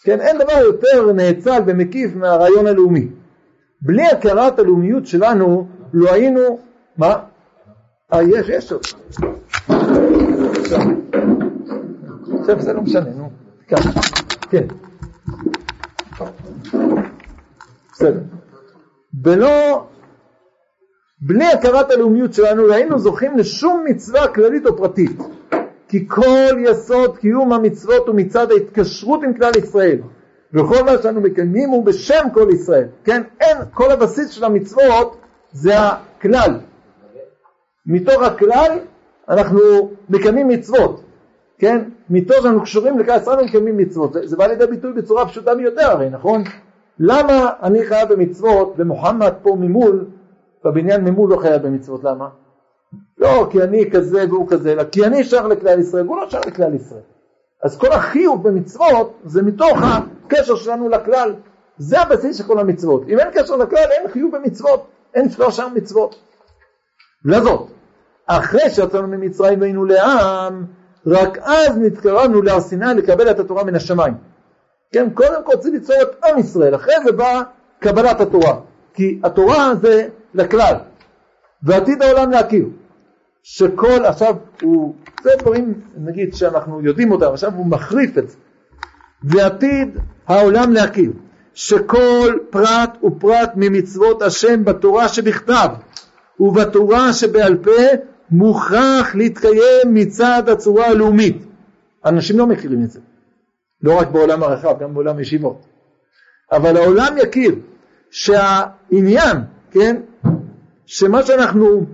[0.04, 3.08] כן, אין דבר יותר נאצל ומקיף מהרעיון הלאומי.
[3.82, 6.60] בלי הכרת הלאומיות שלנו לא היינו,
[6.98, 7.16] מה?
[8.14, 8.82] אה, יש, יש עוד.
[12.40, 13.30] עכשיו זה לא משנה, נו.
[14.50, 14.68] כן.
[17.92, 18.20] בסדר.
[19.24, 19.88] ולא,
[21.22, 25.22] בלי הכרת הלאומיות שלנו לא היינו זוכים לשום מצווה כללית או פרטית.
[25.88, 30.00] כי כל יסוד קיום המצוות הוא מצד ההתקשרות עם כלל ישראל.
[30.54, 32.88] וכל מה שאנו מקיימים הוא בשם כל ישראל.
[33.04, 35.18] כן, אין, כל הבסיס של המצוות
[35.52, 36.60] זה הכלל.
[37.86, 38.80] מתוך הכלל
[39.30, 39.60] אנחנו
[40.10, 41.04] מקיימים מצוות.
[41.60, 44.14] כן, מתוך שאנחנו קשורים לכלל ישראל ומקיימים מצוות.
[44.14, 46.44] זה, זה בא לידי ביטוי בצורה פשוטה ביותר הרי, נכון?
[47.00, 50.06] למה אני חייב במצוות ומוחמד פה ממול,
[50.66, 52.30] בבניין ממול לא חייב במצוות, למה?
[53.18, 56.48] לא כי אני כזה והוא כזה, אלא כי אני שייך לכלל ישראל והוא לא שייך
[56.48, 57.02] לכלל ישראל.
[57.64, 61.34] אז כל החיוב במצוות זה מתוך הקשר שלנו לכלל.
[61.78, 63.04] זה הבסיס של כל המצוות.
[63.08, 66.16] אם אין קשר לכלל אין חיוב במצוות, אין שלושה מצוות.
[67.26, 67.68] לזאת,
[68.32, 70.66] אחרי שיצאנו ממצרים והיינו לעם,
[71.08, 74.14] רק אז נתקרבנו להר סיני לקבל את התורה מן השמיים.
[74.92, 77.42] כן, קודם כל צריך ליצור את עם ישראל, אחרי זה באה
[77.80, 78.56] קבלת התורה,
[78.94, 80.76] כי התורה זה לכלל,
[81.64, 82.66] ועתיד העולם להכיר,
[83.44, 88.38] שכל, עכשיו הוא, זה דברים נגיד שאנחנו יודעים אותם, עכשיו הוא מחריף את זה,
[89.24, 91.12] ועתיד העולם להכיר,
[91.54, 95.70] שכל פרט ופרט ממצוות השם בתורה שבכתב
[96.40, 97.72] ובתורה שבעל פה
[98.32, 101.46] מוכרח להתקיים מצד הצורה הלאומית.
[102.06, 103.00] אנשים לא מכירים את זה.
[103.82, 105.66] לא רק בעולם הרחב, גם בעולם ישיבות.
[106.52, 107.56] אבל העולם יכיר
[108.12, 109.38] שהעניין,
[109.72, 110.02] כן,
[110.86, 111.86] שמה שאנחנו,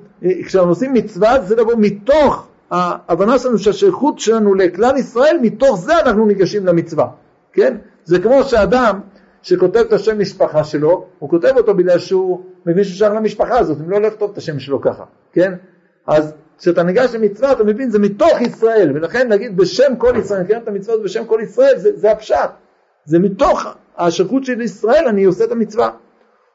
[0.45, 6.26] כשאנחנו עושים מצווה זה לבוא מתוך ההבנה שלנו שהשייכות שלנו לכלל ישראל, מתוך זה אנחנו
[6.26, 7.08] ניגשים למצווה,
[7.54, 7.78] כן?
[8.04, 9.00] זה כמו שאדם
[9.41, 13.78] שכותב את השם משפחה שלו, הוא כותב אותו בגלל שהוא מבין שהוא שייך למשפחה הזאת,
[13.82, 15.54] אם לא לכתוב את השם שלו ככה, כן?
[16.08, 20.58] אז כשאתה ניגש למצווה אתה מבין זה מתוך ישראל, ולכן נגיד בשם כל ישראל, נקרא
[20.58, 22.50] את המצוות בשם כל ישראל, זה, זה הפשט,
[23.06, 23.65] זה מתוך
[23.98, 25.89] השייכות של ישראל אני עושה את המצווה.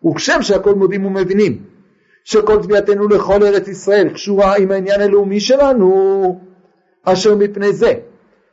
[0.06, 1.62] וכשם שהכל מודים ומבינים
[2.24, 6.40] שכל תביעתנו לכל ארץ ישראל קשורה עם העניין הלאומי שלנו,
[7.04, 7.94] אשר מפני זה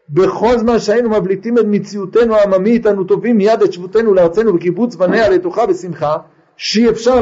[0.09, 5.29] בכל זמן שהיינו מבליטים את מציאותנו העממית אנו טובים מיד את שבותנו לארצנו וקיבוץ בניה
[5.29, 6.17] לתוכה בשמחה
[6.57, 7.21] שאי אפשר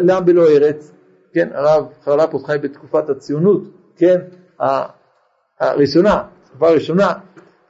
[0.00, 0.92] לעם בלא ארץ
[1.36, 3.62] כן הרב חרלפוס חי בתקופת הציונות
[3.96, 4.20] כן
[5.60, 7.12] הראשונה תקופה ראשונה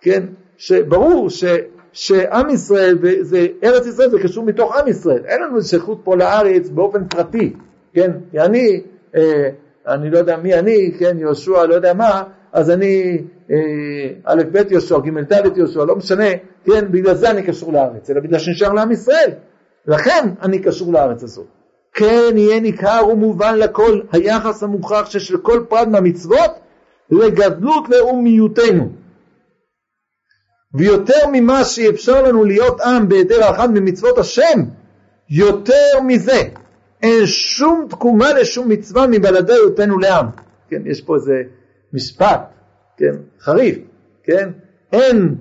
[0.00, 0.22] כן
[0.56, 1.44] שברור ש,
[1.92, 5.22] שעם ישראל זה ארץ ישראל זה קשור מתוך עם ישראל.
[5.24, 7.52] אין לנו שייכות פה לארץ באופן פרטי
[7.92, 8.10] כן?
[8.30, 8.82] כי אני
[9.16, 9.48] אה,
[9.86, 13.56] אני לא יודע מי אני כן יהושע לא יודע מה אז אני אה,
[14.24, 16.24] א' ב' יהושע, ג' ד' יהושע, לא משנה,
[16.64, 19.30] כן, בגלל זה אני קשור לארץ, אלא בגלל שנשאר לעם ישראל,
[19.86, 21.55] לכן אני קשור לארץ הזאת.
[21.96, 26.50] כן יהיה ניכר ומובן לכל היחס המוכרח של כל פרט מהמצוות
[27.10, 28.92] לגדלות לאומיותנו.
[30.74, 34.60] ויותר ממה שאפשר לנו להיות עם בהיעדר האחד ממצוות השם,
[35.30, 36.42] יותר מזה
[37.02, 40.26] אין שום תקומה לשום מצווה מבלעדי היותנו לעם.
[40.68, 41.42] כן, יש פה איזה
[41.92, 42.40] משפט,
[42.96, 43.78] כן, חריף,
[44.24, 44.50] כן,
[44.92, 45.34] אין,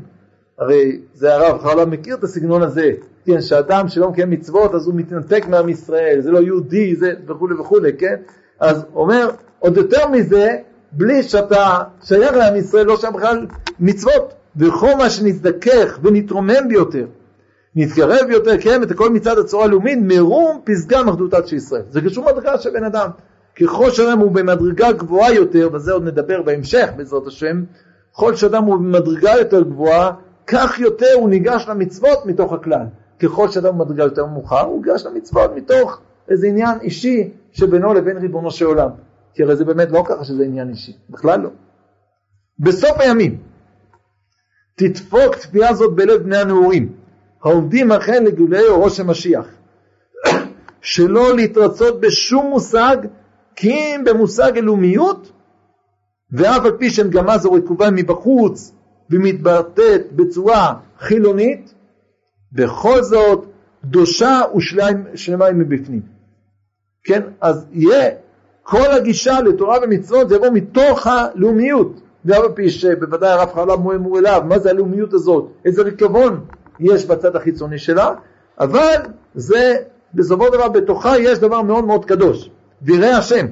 [0.59, 2.91] הרי זה הרב חרל"ם מכיר את הסגנון הזה,
[3.25, 7.55] כן, שאדם שלא מקיים מצוות אז הוא מתנתק מעם ישראל, זה לא יהודי, זה וכולי
[7.55, 8.15] וכולי, כן,
[8.59, 10.57] אז אומר, עוד יותר מזה,
[10.91, 13.45] בלי שאתה שייך לעם ישראל, לא שם בכלל
[13.79, 17.05] מצוות, וכל מה שנזדכך ונתרומם ביותר,
[17.75, 21.81] נתקרב יותר, קיים את הכל מצד הצורה הלאומית, מרום פסגה מחדותת של ישראל.
[21.89, 23.09] זה קשור מדרגה של בן אדם.
[23.55, 27.63] ככל שאדם הוא במדרגה גבוהה יותר, וזה עוד נדבר בהמשך בעזרת השם,
[28.13, 30.11] ככל שאדם הוא במדרגה יותר גבוהה,
[30.47, 32.85] כך יותר הוא ניגש למצוות מתוך הכלל.
[33.19, 35.99] ככל שאדם במדרגה יותר מאוחר, הוא ניגש למצוות מתוך
[36.29, 38.89] איזה עניין אישי שבינו לבין ריבונו של עולם.
[39.33, 41.49] כי הרי זה באמת לא ככה שזה עניין אישי, בכלל לא.
[42.59, 43.37] בסוף הימים
[44.75, 46.93] תדפוק תפייה זאת בלב בני הנעורים,
[47.43, 49.45] העומדים אכן לגילוי אורו של משיח,
[50.81, 52.97] שלא להתרצות בשום מושג
[53.55, 55.31] כי אם במושג הלאומיות,
[56.31, 58.71] ואף על פי שמגמה זו רקובה מבחוץ
[59.09, 61.73] ומתבטאת בצורה חילונית,
[62.51, 63.45] בכל זאת
[63.81, 66.01] קדושה ושלמה היא מבפנים.
[67.03, 68.09] כן, אז יהיה
[68.63, 74.19] כל הגישה לתורה ומצוות זה יבוא מתוך הלאומיות, ואף על פי שבוודאי הרב חלב מואר
[74.19, 76.45] אליו, מה זה הלאומיות הזאת, איזה ריקבון
[76.79, 78.13] יש בצד החיצוני שלה,
[78.59, 78.95] אבל
[79.35, 79.75] זה
[80.13, 82.49] בסופו של דבר בתוכה יש דבר מאוד מאוד קדוש.
[82.81, 83.45] ויראי השם,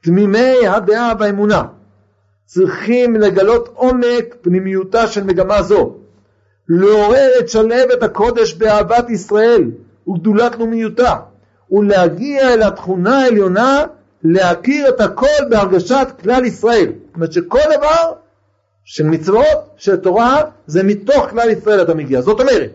[0.00, 1.64] תמימי הדעה והאמונה,
[2.44, 5.97] צריכים לגלות עומק פנימיותה של מגמה זו,
[6.68, 9.70] לעורר את שלהבת הקודש באהבת ישראל
[10.08, 11.14] וגדולת לאומיותה,
[11.70, 13.84] ולהגיע אל התכונה העליונה
[14.24, 16.92] להכיר את הכל בהרגשת כלל ישראל.
[17.06, 18.12] זאת אומרת שכל דבר
[18.84, 22.20] של מצוות, של תורה, זה מתוך כלל ישראל אתה מגיע.
[22.20, 22.70] זאת אומרת,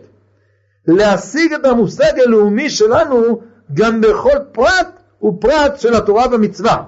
[0.86, 3.40] להשיג את המושג הלאומי שלנו
[3.74, 6.82] גם בכל פרט ופרט של התורה והמצווה.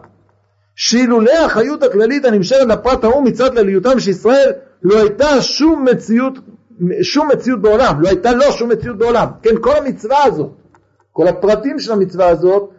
[0.77, 6.39] שאילולא החיות הכללית הנמשכת לפרט ההוא מצד כלליותם של ישראל לא הייתה שום מציאות,
[7.03, 9.27] שום מציאות בעולם, לא הייתה לו שום מציאות בעולם.
[9.43, 10.53] כן, כל המצווה הזאת,
[11.13, 12.71] כל הפרטים של המצווה הזאת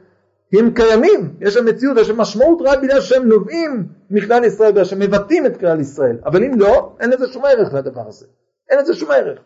[0.53, 4.83] הם קיימים, יש שם מציאות, יש שם משמעות רק בגלל שהם נובעים מכלל ישראל, בגלל
[4.83, 8.25] שהם מבטאים את כלל ישראל, אבל אם לא, אין לזה שום ערך לדבר הזה,
[8.69, 9.39] אין לזה שום ערך.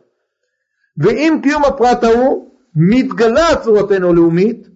[0.97, 4.67] ואם קיום הפרט ההוא מתגלה צורתנו הלאומית,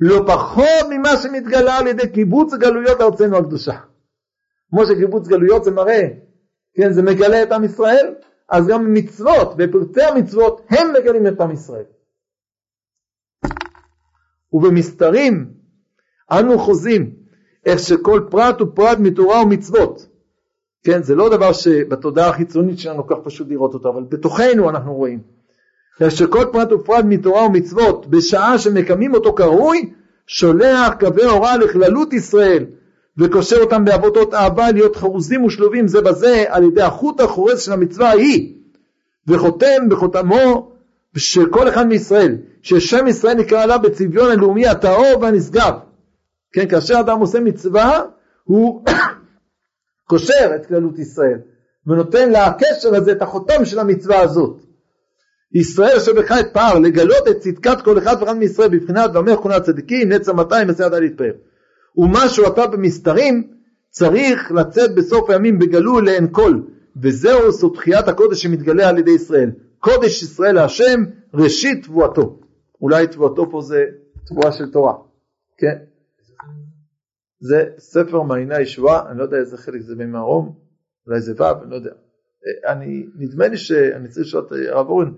[0.00, 3.74] לא פחות ממה שמתגלה על ידי קיבוץ גלויות ארצנו הקדושה.
[4.70, 6.08] כמו שקיבוץ גלויות זה מראה,
[6.74, 8.14] כן, זה מגלה את עם ישראל,
[8.48, 11.84] אז גם מצוות ופרטי המצוות הם מגלים את עם ישראל.
[14.52, 15.50] ובמסתרים
[16.30, 17.14] אנו חוזים
[17.66, 20.06] איך שכל פרט הוא פרט מתורה ומצוות.
[20.84, 25.22] כן, זה לא דבר שבתודעה החיצונית שלנו כך פשוט לראות אותו, אבל בתוכנו אנחנו רואים.
[26.08, 29.92] שכל פרט ופרט מתורה ומצוות בשעה שמקמים אותו כראוי
[30.26, 32.66] שולח קווי הוראה לכללות ישראל
[33.18, 38.08] וקושר אותם בעבודות אהבה להיות חרוזים ושלובים זה בזה על ידי החוט החורז של המצווה
[38.08, 38.54] ההיא
[39.26, 40.72] וחותם בחותמו
[41.16, 45.72] של כל אחד מישראל ששם ישראל נקרא עליו בצביון הלאומי הטהור והנשגב
[46.52, 48.02] כן כאשר אדם עושה מצווה
[48.44, 48.84] הוא
[50.08, 51.38] קושר את כללות ישראל,
[51.86, 54.62] ונותן לקשר הזה את החותם של המצווה הזאת.
[55.54, 59.62] ישראל אשר בך את פער, לגלות את צדקת כל אחד ואחד מישראל בבחינת ואומר כהונת
[59.62, 61.32] צדיקים, נצר 200 מסייע די להתפאר.
[61.96, 63.50] ומה שהוא אתה במסתרים,
[63.90, 66.60] צריך לצאת בסוף הימים בגלוי לעין כל,
[67.02, 69.50] וזהו זו תחיית הקודש שמתגלה על ידי ישראל.
[69.78, 72.40] קודש ישראל להשם, ראשית תבואתו.
[72.80, 73.84] אולי תבואתו פה זה
[74.26, 74.94] תבואה של תורה,
[75.58, 75.78] כן?
[77.40, 80.54] זה ספר מעייני הישועה, אני לא יודע איזה חלק זה במרום,
[81.06, 81.92] אולי זה ו', אני לא יודע.
[82.66, 85.12] אני, נדמה לי שאני צריך לשאול את הרב אורן,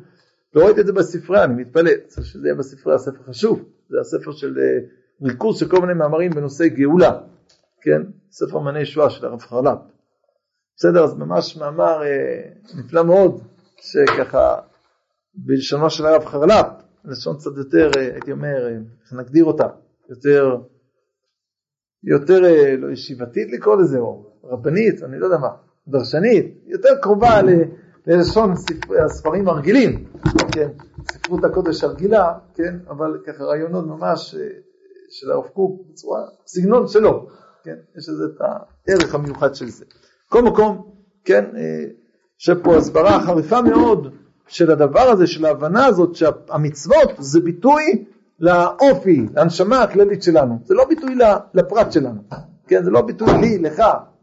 [0.54, 4.32] לא ראיתי את זה בספרייה, אני מתפלא, צריך שזה יהיה בספרייה, ספר חשוב, זה הספר
[4.32, 4.78] של אה,
[5.22, 7.20] ריכוז של כל מיני מאמרים בנושא גאולה,
[7.82, 8.02] כן?
[8.30, 9.78] ספר מעייני ישועה של הרב חרל"פ.
[10.76, 13.42] בסדר, אז ממש מאמר אה, נפלא מאוד,
[13.76, 14.56] שככה
[15.34, 16.66] בלשונו של הרב חרל"פ,
[17.04, 19.66] לשון קצת יותר, אה, הייתי אומר, אה, איך נגדיר אותה,
[20.10, 20.56] יותר,
[22.04, 25.48] יותר אה, לא ישיבתית לקרוא לזה, או רבנית, אני לא יודע מה,
[25.88, 27.48] דרשנית, יותר קרובה ל,
[28.06, 30.04] ללשון ספר, הספרים הרגילים,
[30.52, 30.68] כן,
[31.12, 34.34] ספרות הקודש הרגילה, כן, אבל ככה רעיונות ממש
[35.10, 37.26] של הרב קוק בצורה, סגנון שלו,
[37.64, 38.40] כן, יש לזה את
[38.88, 39.84] הערך המיוחד של זה.
[40.28, 40.90] כל מקום,
[41.24, 41.44] כן,
[42.38, 44.12] שפה הסברה חריפה מאוד
[44.46, 48.04] של הדבר הזה, של ההבנה הזאת שהמצוות זה ביטוי
[48.40, 51.14] לאופי, להנשמה הכללית שלנו, זה לא ביטוי
[51.54, 52.20] לפרט שלנו,
[52.66, 53.82] כן, זה לא ביטוי לי, לך,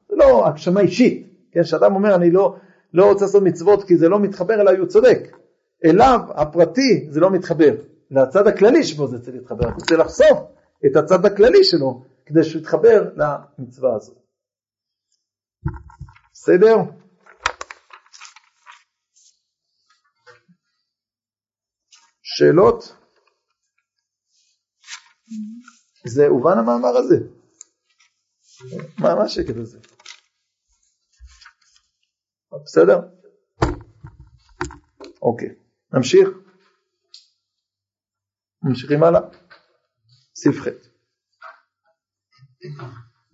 [0.09, 2.55] זה לא הגשמה אישית, כן, שאדם אומר אני לא,
[2.93, 5.37] לא רוצה לעשות מצוות כי זה לא מתחבר אליי, הוא צודק,
[5.85, 7.75] אליו הפרטי זה לא מתחבר,
[8.11, 10.37] לצד הכללי שבו זה צריך להתחבר, הוא רוצה לחשוף
[10.85, 14.17] את הצד הכללי שלו כדי שהוא יתחבר למצווה הזאת.
[16.33, 16.75] בסדר?
[22.21, 22.83] שאלות?
[26.07, 27.15] זה הובן המאמר הזה.
[28.99, 29.79] מה, מה השקט הזה?
[32.63, 32.99] בסדר?
[35.21, 35.49] אוקיי,
[35.93, 36.29] נמשיך.
[38.63, 39.46] ממשיכים הלאה.
[40.39, 40.67] סעיף ח'.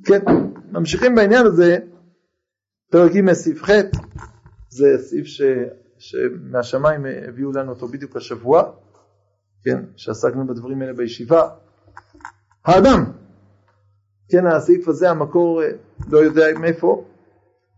[0.05, 0.19] כן,
[0.71, 1.77] ממשיכים בעניין הזה,
[2.91, 3.69] פרק ג' סעיף ח',
[4.69, 5.41] זה סעיף ש...
[5.97, 8.71] שמהשמיים הביאו לנו אותו בדיוק השבוע,
[9.63, 11.49] כן, שעסקנו בדברים האלה בישיבה.
[12.65, 13.03] האדם,
[14.29, 15.61] כן, הסעיף הזה, המקור
[16.09, 17.05] לא יודע מאיפה,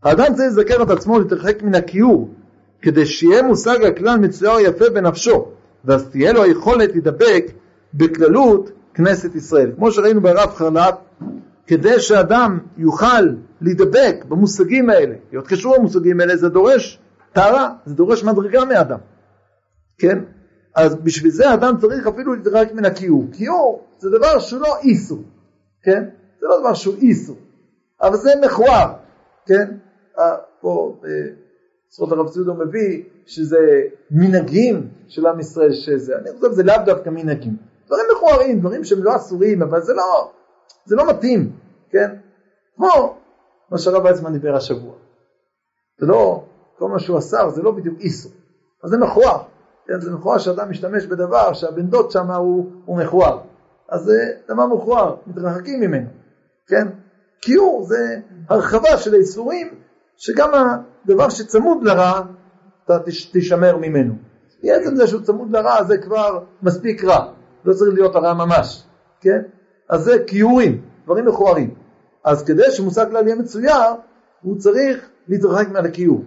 [0.03, 2.33] האדם צריך לזכר את עצמו להתרחק מן הכיעור,
[2.81, 5.51] כדי שיהיה מושג הכלל מצויר יפה בנפשו,
[5.85, 7.45] ואז תהיה לו היכולת להידבק
[7.93, 9.71] בכללות כנסת ישראל.
[9.75, 10.95] כמו שראינו ברב חרל"פ,
[11.67, 16.99] כדי שאדם יוכל להידבק במושגים האלה, להיות קשור במושגים האלה, זה דורש
[17.33, 18.99] טהרה, זה דורש מדרגה מאדם,
[19.97, 20.19] כן?
[20.75, 23.25] אז בשביל זה אדם צריך אפילו להתרחק מן הכיעור.
[23.31, 25.23] כיעור זה דבר שהוא לא איסור,
[25.83, 26.03] כן?
[26.39, 27.37] זה לא דבר שהוא איסור,
[28.01, 28.93] אבל זה מכוער,
[29.45, 29.77] כן?
[30.61, 33.81] פה בספרות הרב ציודו מביא שזה
[34.11, 37.55] מנהגים של עם ישראל שזה, אני חושב שזה לאו דווקא מנהגים,
[37.85, 40.31] דברים מכוערים, דברים שהם לא אסורים, אבל זה לא,
[40.85, 41.51] זה לא מתאים,
[41.89, 42.15] כן?
[42.75, 43.17] כמו
[43.71, 44.93] מה שהרב ויצמן דיבר השבוע.
[45.99, 46.43] זה לא,
[46.77, 48.31] כל מה שהוא אסר זה לא בדיוק איסור,
[48.83, 49.43] אז זה מכוער.
[49.87, 53.39] כן, זה מכוער שאדם משתמש בדבר שהבן דוד שם הוא, הוא מכוער.
[53.89, 56.09] אז זה דבר מכוער, מתרחקים ממנו,
[56.67, 56.87] כן?
[57.41, 58.19] כיעור זה
[58.49, 59.67] הרחבה של האיסורים,
[60.17, 62.21] שגם הדבר שצמוד לרע,
[62.85, 62.99] אתה
[63.33, 64.13] תשמר ממנו.
[64.63, 67.33] בעצם זה שהוא צמוד לרע זה כבר מספיק רע,
[67.65, 68.83] לא צריך להיות הרע ממש,
[69.21, 69.41] כן?
[69.89, 71.73] אז זה כיעורים, דברים מכוערים.
[72.23, 73.93] אז כדי שמושג כלל יהיה מצויר,
[74.41, 76.23] הוא צריך להתרחק מעל הכיעור.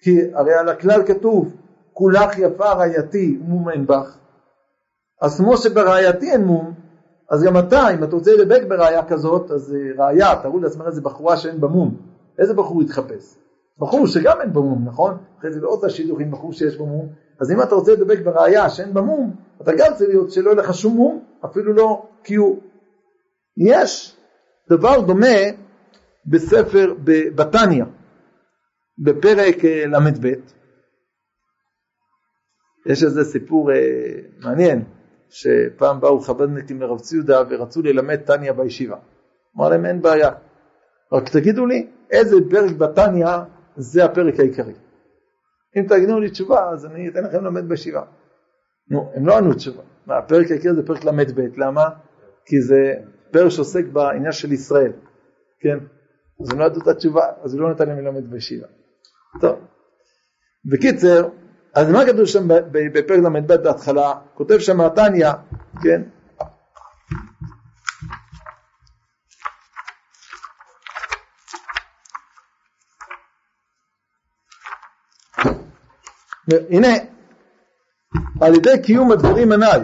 [0.00, 1.56] כי הרי על הכלל כתוב
[1.92, 4.16] כולך יפה רעייתי מום אין בך.
[5.22, 6.74] אז כמו שברעייתי אין מום,
[7.30, 11.36] אז גם אתה, אם אתה רוצה לדבק בראייה כזאת, אז ראייה, תראו לעצמך איזה בחורה
[11.36, 11.96] שאין בה מום.
[12.38, 13.36] איזה בחור יתחפש?
[13.78, 15.16] בחור שגם אין בו מום, נכון?
[15.38, 17.08] אחרי זה לא עושה שידוך עם בחור שיש בו מום.
[17.40, 20.62] אז אם אתה רוצה לדבק בראייה שאין בה מום, אתה גם צריך להיות שלא יהיה
[20.62, 22.62] לך שום מום, אפילו לא הוא...
[23.56, 24.16] יש
[24.70, 25.36] דבר דומה
[26.26, 26.94] בספר,
[27.34, 27.84] בתניא,
[28.98, 30.26] בפרק אה, ל"ב,
[32.86, 33.76] יש איזה סיפור אה,
[34.38, 34.84] מעניין,
[35.30, 38.96] שפעם באו חב"דניקים לרב ציודה ורצו ללמד טניה בישיבה.
[39.56, 40.30] אמר להם אין בעיה,
[41.12, 43.26] רק תגידו לי איזה פרק בתניא
[43.76, 44.74] זה הפרק העיקרי.
[45.76, 48.02] אם תגידו לי תשובה אז אני אתן לכם ללמד בישיבה.
[48.90, 49.82] נו, הם לא ענו תשובה.
[50.06, 51.88] מה, הפרק העיקר זה פרק ל"ב, למה?
[52.46, 52.94] כי זה
[53.30, 54.92] פרק שעוסק בעניין של ישראל,
[55.60, 55.78] כן?
[56.42, 58.66] אז הם לא ידעו את התשובה, אז הוא לא נתן להם ללמד בישיבה.
[59.40, 59.58] טוב.
[60.64, 61.28] בקיצר,
[61.74, 64.14] אז מה כתוב שם בפרק ל"ב בהתחלה?
[64.34, 65.30] כותב שם התניא,
[65.82, 66.02] כן?
[76.70, 76.88] הנה
[78.40, 79.80] על ידי קיום הדברים הנ"ל,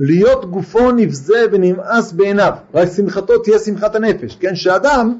[0.00, 4.54] להיות גופו נבזה ונמאס בעיניו, רק שמחתו תהיה שמחת הנפש, כן?
[4.54, 5.18] שאדם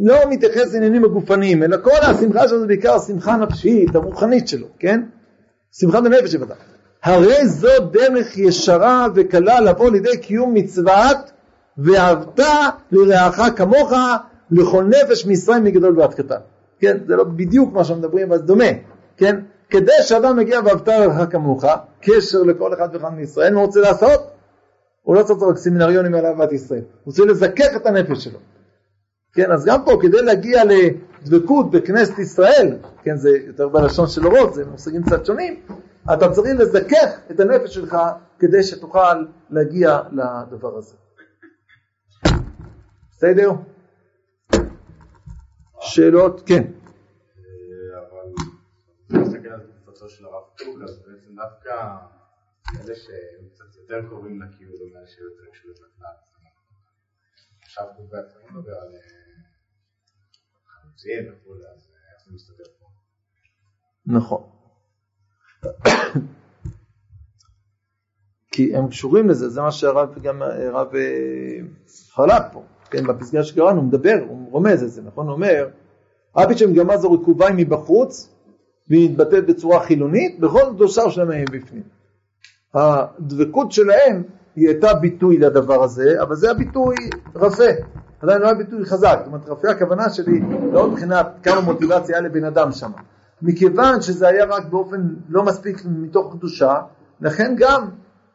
[0.00, 5.02] לא מתייחס לעניינים הגופניים, אלא כל השמחה שלו זה בעיקר השמחה הנפשית, הרוחנית שלו, כן?
[5.72, 6.54] שמחת הנפש שבטח.
[7.02, 11.16] הרי זו דרך ישרה וקלה לבוא לידי קיום מצוות
[11.78, 12.40] ואהבת
[12.92, 13.92] לרעך כמוך
[14.50, 16.40] לכל נפש מישראל מגדול ועד קטן.
[16.80, 18.64] כן, זה לא בדיוק מה שמדברים, אבל זה דומה,
[19.16, 19.40] כן?
[19.70, 21.64] כדי שאדם מגיע ואהבת לרעך כמוך,
[22.00, 24.20] קשר לכל אחד ואחד מישראל, מה הוא רוצה לעשות?
[25.02, 28.38] הוא לא צריך רק סמינריונים על אהבת ישראל, הוא רוצה לזכך את הנפש שלו.
[29.32, 34.54] כן, אז גם פה כדי להגיע לדבקות בכנסת ישראל, כן, זה יותר בלשון של אורות,
[34.54, 35.60] זה מושגים קצת שונים,
[36.14, 37.96] אתה צריך לזכך את הנפש שלך
[38.38, 40.94] כדי שתוכל להגיע לדבר הזה.
[43.10, 43.50] בסדר?
[45.80, 46.42] שאלות?
[46.46, 46.62] כן.
[49.10, 51.96] נסתכל על תקופתו של הרב קוק, אז בעצם דווקא
[52.74, 56.14] אלה שהם קצת יותר קרובים לקיוד, או מאלה שיותר קשורים לכלל.
[57.62, 59.00] עכשיו קוק בעצמו מדבר על אה,
[60.66, 62.86] חלוצים וכולי, אז איך זה מסתדר פה?
[64.06, 64.50] נכון.
[68.52, 71.58] כי הם קשורים לזה, זה מה שהרב גם הרב אה,
[72.10, 75.26] חלק פה, כן, בפסגה שקראנו, הוא מדבר, הוא רומז את זה, נכון?
[75.26, 75.68] הוא אומר,
[76.32, 78.35] אף שמגמה זו רקובה מבחוץ,
[78.90, 81.82] והיא מתבטאת בצורה חילונית, בכל דושר שלהם הם בפנים.
[82.74, 84.22] הדבקות שלהם
[84.56, 86.96] היא הייתה ביטוי לדבר הזה, אבל זה הביטוי
[87.34, 87.64] רפה,
[88.20, 90.40] עדיין לא היה ביטוי חזק, זאת אומרת רפה הכוונה שלי
[90.72, 92.90] לא מבחינת כמה מוטיבציה היה לבן אדם שם,
[93.42, 96.74] מכיוון שזה היה רק באופן לא מספיק מתוך קדושה,
[97.20, 97.88] לכן גם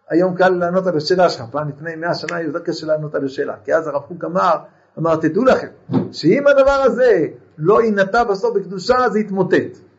[0.10, 3.54] היום קל לענות על השאלה שלך, פעם לפני מאה שנה יותר קשה לענות על השאלה,
[3.64, 4.56] כי אז הרב קוק אמר,
[5.00, 5.68] אמר תדעו לכם,
[6.12, 9.91] שאם הדבר הזה לא יינטע בסוף בקדושה זה יתמוטט.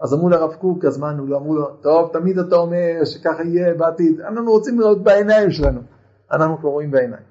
[0.00, 1.36] אז אמרו לרב קוק, אז מה לו?
[1.36, 5.80] אמרו לו, טוב, תמיד אתה אומר שככה יהיה בעתיד, אנחנו רוצים לראות בעיניים שלנו,
[6.32, 7.22] אנחנו כבר רואים בעיניים,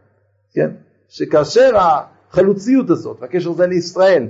[0.53, 0.71] כן?
[1.09, 4.27] שכאשר החלוציות הזאת, והקשר הזה לישראל,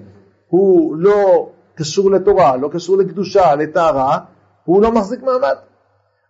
[0.47, 4.19] הוא לא קשור לתורה, לא קשור לקדושה, לטהרה,
[4.65, 5.56] הוא לא מחזיק מעמד.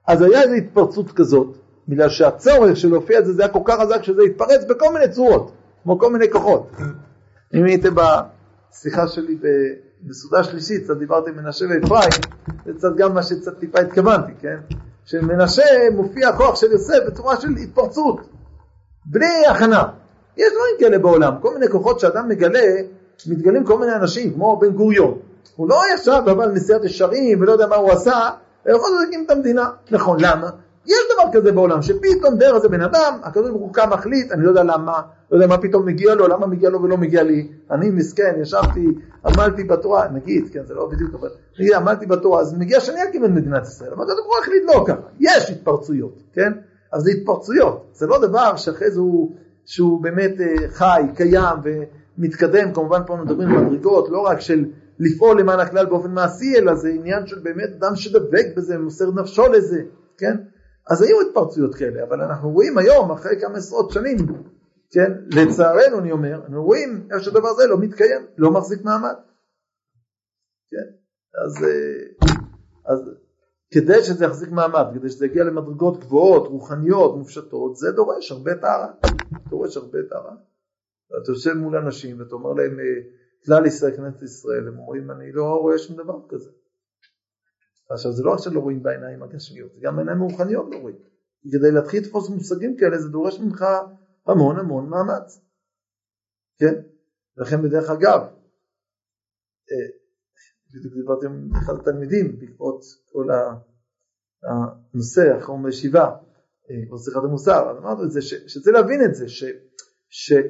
[0.07, 3.79] אז היה איזו התפרצות כזאת, בגלל שהצורך של להופיע את זה, זה היה כל כך
[3.81, 5.51] חזק שזה התפרץ בכל מיני צורות,
[5.83, 6.71] כמו כל מיני כוחות.
[7.53, 9.37] אם הייתם בשיחה שלי
[10.01, 12.09] בסעודה שלישית, קצת דיברתי מנשה ואפרים,
[12.65, 14.57] זה קצת גם מה שקצת טיפה התכוונתי, כן?
[15.05, 15.63] שמנשה
[15.95, 18.29] מופיע הכוח של יוסף בצורה של התפרצות,
[19.05, 19.83] בלי הכנה.
[20.37, 22.67] יש דברים כאלה בעולם, כל מיני כוחות שאדם מגלה,
[23.27, 25.17] מתגלים כל מיני אנשים, כמו בן גוריון.
[25.55, 28.29] הוא לא ישב אבל נשיאת ישרים ולא יודע מה הוא עשה,
[28.65, 29.69] יכול להקים את המדינה.
[29.91, 30.49] נכון, למה?
[30.87, 34.43] יש דבר כזה בעולם, שפתאום דרך איזה בן אדם, הקדוש ברוך הוא קם מחליט, אני
[34.43, 37.47] לא יודע למה, לא יודע מה פתאום מגיע לו, למה מגיע לו ולא מגיע לי.
[37.71, 38.87] אני מסכן, ישבתי,
[39.25, 43.25] עמלתי בתורה, נגיד, כן, זה לא בדיוק, אבל נגיד, עמלתי בתורה, אז מגיע שאני אקים
[43.25, 46.51] את מדינת ישראל, אבל הקדוש ברוך הוא החליט לא ככה, יש התפרצויות, כן?
[46.93, 51.57] אז זה התפרצויות, זה לא דבר שאחרי זה הוא, שהוא באמת אה, חי, קיים
[52.17, 54.65] ומתקדם, כמובן פה מדברים על מדרגות, לא רק של
[54.99, 59.47] לפעול למען הכלל באופן מעשי, אלא זה עניין של באמת אדם שדבק בזה, מוסר נפשו
[59.47, 59.81] לזה,
[60.17, 60.35] כן?
[60.91, 64.17] אז היו התפרצויות כאלה, אבל אנחנו רואים היום, אחרי כמה עשרות שנים,
[64.91, 69.15] כן, לצערנו אני אומר, אנחנו רואים איך שהדבר הזה לא מתקיים, לא מחזיק מעמד.
[70.69, 70.87] כן,
[71.45, 72.27] אז, אה,
[72.85, 72.99] אז
[73.73, 78.91] כדי שזה יחזיק מעמד, כדי שזה יגיע למדרגות גבוהות, רוחניות, מופשטות, זה דורש הרבה טהרה,
[79.49, 80.35] דורש הרבה טהרה.
[81.21, 82.85] אתה יושב מול אנשים ואתה אומר להם, אה,
[83.45, 86.49] כלל ישראל, כנסת ישראל, הם אומרים, אני לא רואה שום דבר כזה.
[87.89, 90.97] עכשיו זה לא רק שלא רואים בעיניים הגשמיות, זה גם בעיניים הרוחניות לא רואים.
[91.51, 93.65] כדי להתחיל לתפוס מושגים כאלה זה דורש ממך
[94.27, 95.41] המון המון מאמץ.
[96.59, 96.73] כן?
[97.37, 98.21] לכן בדרך אגב,
[99.71, 99.87] אה,
[100.73, 102.81] בדיוק דיברתי עם אחד התלמידים בעקבות
[103.11, 103.27] כל
[104.43, 106.05] הנושא אחרון בישיבה,
[106.89, 109.25] או אה, שיחת המוסר, אז אמרנו את זה, שצריך להבין את זה,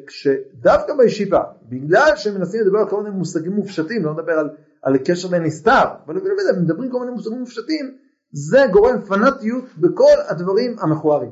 [0.10, 4.50] שדווקא בישיבה, בגלל שהם מנסים לדבר על כל מיני מושגים מופשטים, לא מדבר על
[4.88, 6.16] על קשר לנסתר, אבל
[6.62, 7.98] מדברים כל מיני מושגים מופשטים,
[8.32, 11.32] זה גורם פנאטיות בכל הדברים המכוערים.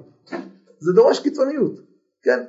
[0.79, 1.79] זה דורש קיצוניות,
[2.23, 2.39] כן?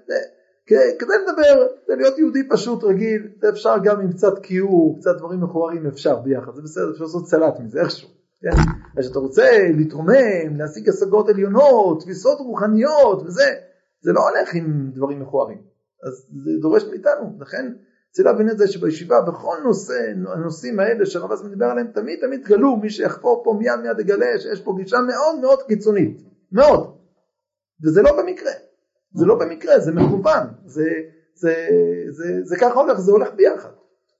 [0.67, 5.41] כדי לדבר, כדי להיות יהודי פשוט רגיל, זה אפשר גם עם קצת קיור, קצת דברים
[5.41, 8.09] מכוערים אפשר ביחד, זה בסדר, אפשר לעשות סלט מזה איכשהו,
[8.43, 8.63] כן?
[9.01, 13.55] כשאתה רוצה להתרומם, להשיג השגות עליונות, תפיסות רוחניות וזה,
[14.01, 15.59] זה לא הולך עם דברים מכוערים,
[16.07, 16.13] אז
[16.45, 17.73] זה דורש מאיתנו, לכן
[18.17, 19.95] צריך להבין את זה שבישיבה בכל נושא,
[20.27, 24.39] הנושאים האלה שהרב הזמן דיבר עליהם, תמיד תמיד תגלו, מי שיחפור פה מיד מיד יגלה
[24.39, 26.97] שיש פה גישה מאוד מאוד קיצונית, מאוד.
[27.85, 28.53] וזה לא במקרה,
[29.15, 30.83] זה לא במקרה, זה מכוון, זה,
[31.35, 31.55] זה,
[32.11, 33.71] זה, זה, זה ככה הולך, זה הולך ביחד.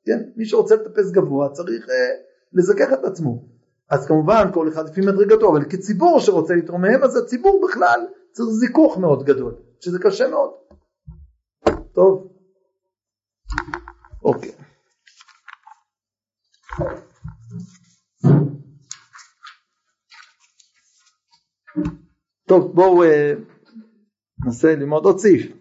[0.07, 0.23] כן?
[0.37, 1.95] מי שרוצה לטפס גבוה צריך אה,
[2.53, 3.45] לזכך את עצמו.
[3.91, 8.01] אז כמובן כל אחד לפי מדרגתו, אבל כציבור שרוצה להתרומם, אז הציבור בכלל
[8.33, 10.51] צריך זיכוך מאוד גדול, שזה קשה מאוד.
[11.93, 12.37] טוב,
[14.27, 14.53] אוקיי.
[22.49, 23.33] טוב, בואו אה,
[24.45, 25.53] ננסה ללמוד עוד סעיף.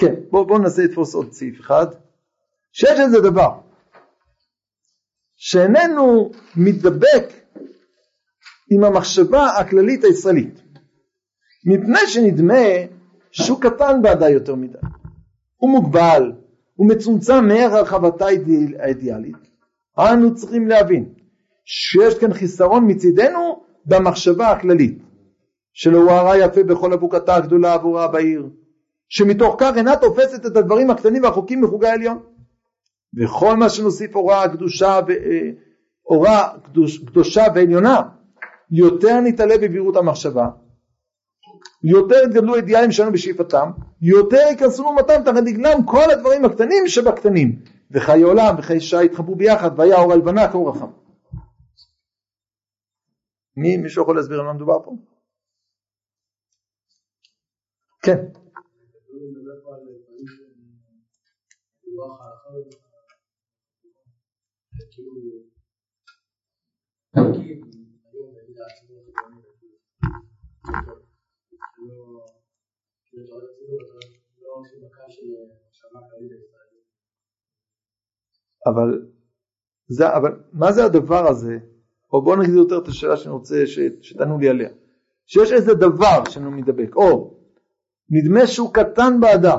[0.00, 1.86] כן, בואו בוא ננסה לתפוס עוד סעיף אחד.
[2.72, 3.60] שיש איזה דבר
[5.36, 7.24] שאיננו מתדבק
[8.70, 10.60] עם המחשבה הכללית הישראלית,
[11.66, 12.64] מפני שנדמה
[13.30, 14.78] שהוא קטן בעדה יותר מדי,
[15.60, 16.32] הוא מוגבל,
[16.74, 18.26] הוא מצומצם מהרחבתה
[18.78, 19.36] האידיאלית,
[19.98, 21.04] אנו צריכים להבין
[21.64, 24.98] שיש כאן חיסרון מצידנו במחשבה הכללית,
[25.72, 28.48] שלא הוא הרע יפה בכל אבוקתה הגדולה עבורה בעיר,
[29.08, 32.18] שמתוך כך אינה תופסת את הדברים הקטנים והחוקים מחוגי העליון.
[33.16, 35.50] וכל מה שנוסיף הוראה קדושה, אה,
[36.02, 38.02] הוראה קדוש, קדושה ועליונה,
[38.70, 40.48] יותר נתעלה בבהירות המחשבה,
[41.82, 43.70] יותר יתגדלו אידיאלים שלנו בשאיפתם,
[44.02, 49.70] יותר ייכנסו לעומתם תחת דגלם כל הדברים הקטנים שבקטנים, וחיי עולם וחיי שעה יתחברו ביחד,
[49.78, 50.90] והיה אור הלבנה כאור רחם.
[53.56, 54.96] מי, מישהו יכול להסביר על מה מדובר פה?
[58.02, 58.18] כן.
[78.66, 79.08] אבל,
[79.88, 81.58] זה, אבל מה זה הדבר הזה,
[82.12, 83.54] או בואו נגיד יותר את השאלה שאני רוצה
[84.02, 84.70] שתענו לי עליה,
[85.26, 87.36] שיש איזה דבר שאינו מדבק, או
[88.10, 89.56] נדמה שהוא קטן בעדה,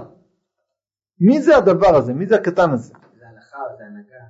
[1.19, 2.13] מי זה הדבר הזה?
[2.13, 2.93] מי זה הקטן הזה?
[2.93, 4.23] זה הלכה, זה הנהגה.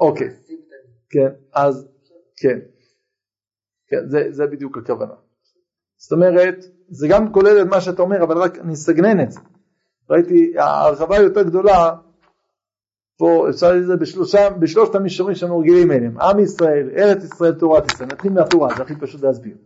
[0.00, 0.28] אוקיי,
[1.10, 1.88] כן, אז,
[2.36, 2.58] כן,
[3.88, 5.14] כן, זה, זה בדיוק הכוונה.
[5.96, 9.40] זאת אומרת, זה גם כולל את מה שאתה אומר, אבל רק אני אסגנן את זה.
[10.10, 11.94] ראיתי, ההרחבה היותר גדולה,
[13.18, 17.52] פה אפשר להגיד את זה בשלושה, בשלושת המישורים שאנו רגילים אליהם, עם ישראל, ארץ ישראל,
[17.52, 19.56] תורת ישראל, נתחיל מהתורה, זה הכי פשוט להסביר.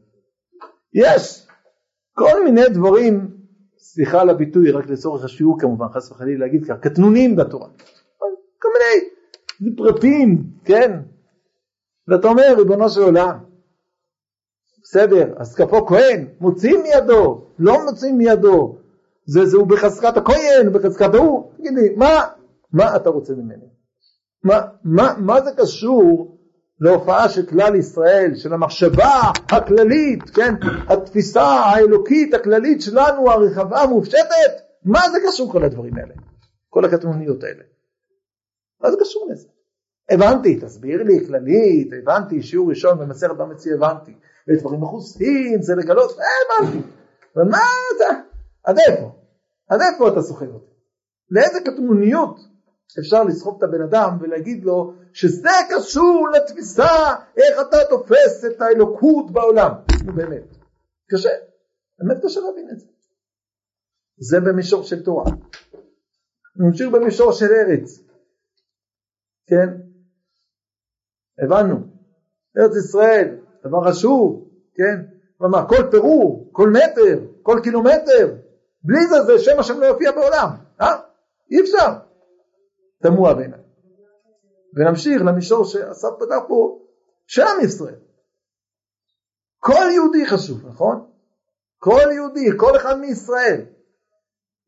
[0.95, 1.47] יש
[2.15, 3.31] כל מיני דברים,
[3.79, 7.69] סליחה על הביטוי, רק לצורך השיעור כמובן, חס וחלילה להגיד כך, קטנונים בתורה.
[8.59, 11.01] כל מיני פרטים, כן?
[12.09, 13.39] ואתה אומר, ריבונו של עולם,
[14.93, 18.79] בסדר, אז כפו כהן, מוציאים מידו, לא מוציאים מידו,
[19.25, 22.21] זה, זה הוא בחזקת הכהן, בחזקת ההוא, תגיד לי, מה,
[22.73, 23.67] מה אתה רוצה ממני?
[24.45, 26.39] מה, מה, מה זה קשור
[26.81, 29.21] להופעה של כלל ישראל, של המחשבה
[29.53, 30.55] הכללית, כן,
[30.89, 34.53] התפיסה האלוקית הכללית שלנו, הרחבה המופשטת,
[34.85, 36.15] מה זה קשור כל הדברים האלה?
[36.69, 37.63] כל הקטנוניות האלה.
[38.83, 39.49] מה זה קשור לזה?
[40.11, 44.13] הבנתי, תסביר לי כללית, הבנתי, שיעור ראשון במסכת במציא הבנתי,
[44.49, 46.79] ודברים מכוסים, זה לגלות, הבנתי,
[47.37, 47.59] ומה
[47.97, 48.21] אתה,
[48.65, 49.11] עד איפה?
[49.69, 50.73] עד איפה אתה סוחב אותי?
[51.31, 52.37] לאיזה קטנוניות
[53.01, 59.31] אפשר לסחוב את הבן אדם ולהגיד לו שזה קשור לתפיסה איך אתה תופס את האלוקות
[59.33, 59.71] בעולם.
[60.05, 60.43] נו באמת,
[61.11, 61.29] קשה,
[61.99, 62.87] באמת קשה להבין את זה.
[64.17, 65.25] זה במישור של תורה.
[66.57, 67.99] נמשיך במישור של ארץ,
[69.47, 69.69] כן?
[71.45, 71.77] הבנו,
[72.59, 75.03] ארץ ישראל, דבר חשוב, כן?
[75.39, 78.37] כלומר כל פירור, כל מטר, כל קילומטר,
[78.85, 80.49] בלי זה זה שם השם לא יופיע בעולם,
[80.81, 80.97] אה?
[81.51, 81.93] אי אפשר.
[83.03, 83.61] תמוה בעיניי.
[84.75, 86.79] ונמשיך למישור שאסף פתח פה,
[87.27, 87.95] של עם ישראל.
[89.59, 91.07] כל יהודי חשוב, נכון?
[91.79, 93.61] כל יהודי, כל אחד מישראל.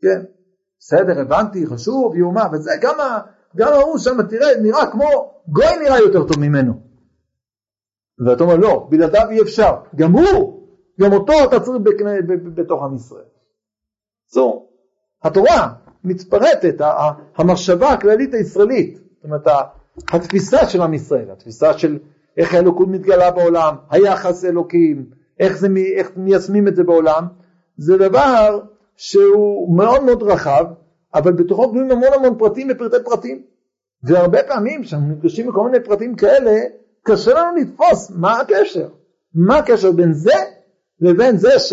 [0.02, 0.24] כן,
[0.78, 2.94] בסדר, הבנתי, חשוב, יאומה, וזה, גם,
[3.56, 6.93] גם ההוא שם, תראה, נראה כמו, גוי נראה יותר טוב ממנו.
[8.26, 9.74] ואתה אומר, לא, בלעדיו אי אפשר.
[9.96, 10.60] גם הוא,
[11.00, 11.78] גם אותו אתה צריך
[12.54, 13.24] בתוך עם ישראל.
[14.32, 14.66] זו,
[15.22, 15.72] התורה
[16.04, 16.74] מתפרטת,
[17.36, 19.46] המחשבה הכללית הישראלית, זאת אומרת
[20.12, 21.98] התפיסה של עם ישראל, התפיסה של
[22.36, 25.06] איך האלוקות מתגלה בעולם, היחס אלוקים,
[25.40, 27.26] איך, זה, איך מיישמים את זה בעולם,
[27.76, 28.60] זה דבר
[28.96, 30.64] שהוא מאוד מאוד רחב,
[31.14, 33.42] אבל בתוכו גלויים המון המון פרטים ופרטי פרטים.
[34.02, 36.60] והרבה פעמים כשאנחנו נפגשים בכל מיני פרטים כאלה,
[37.04, 38.88] קשה לנו לתפוס מה הקשר.
[39.34, 40.34] מה הקשר בין זה
[41.00, 41.72] לבין זה ש...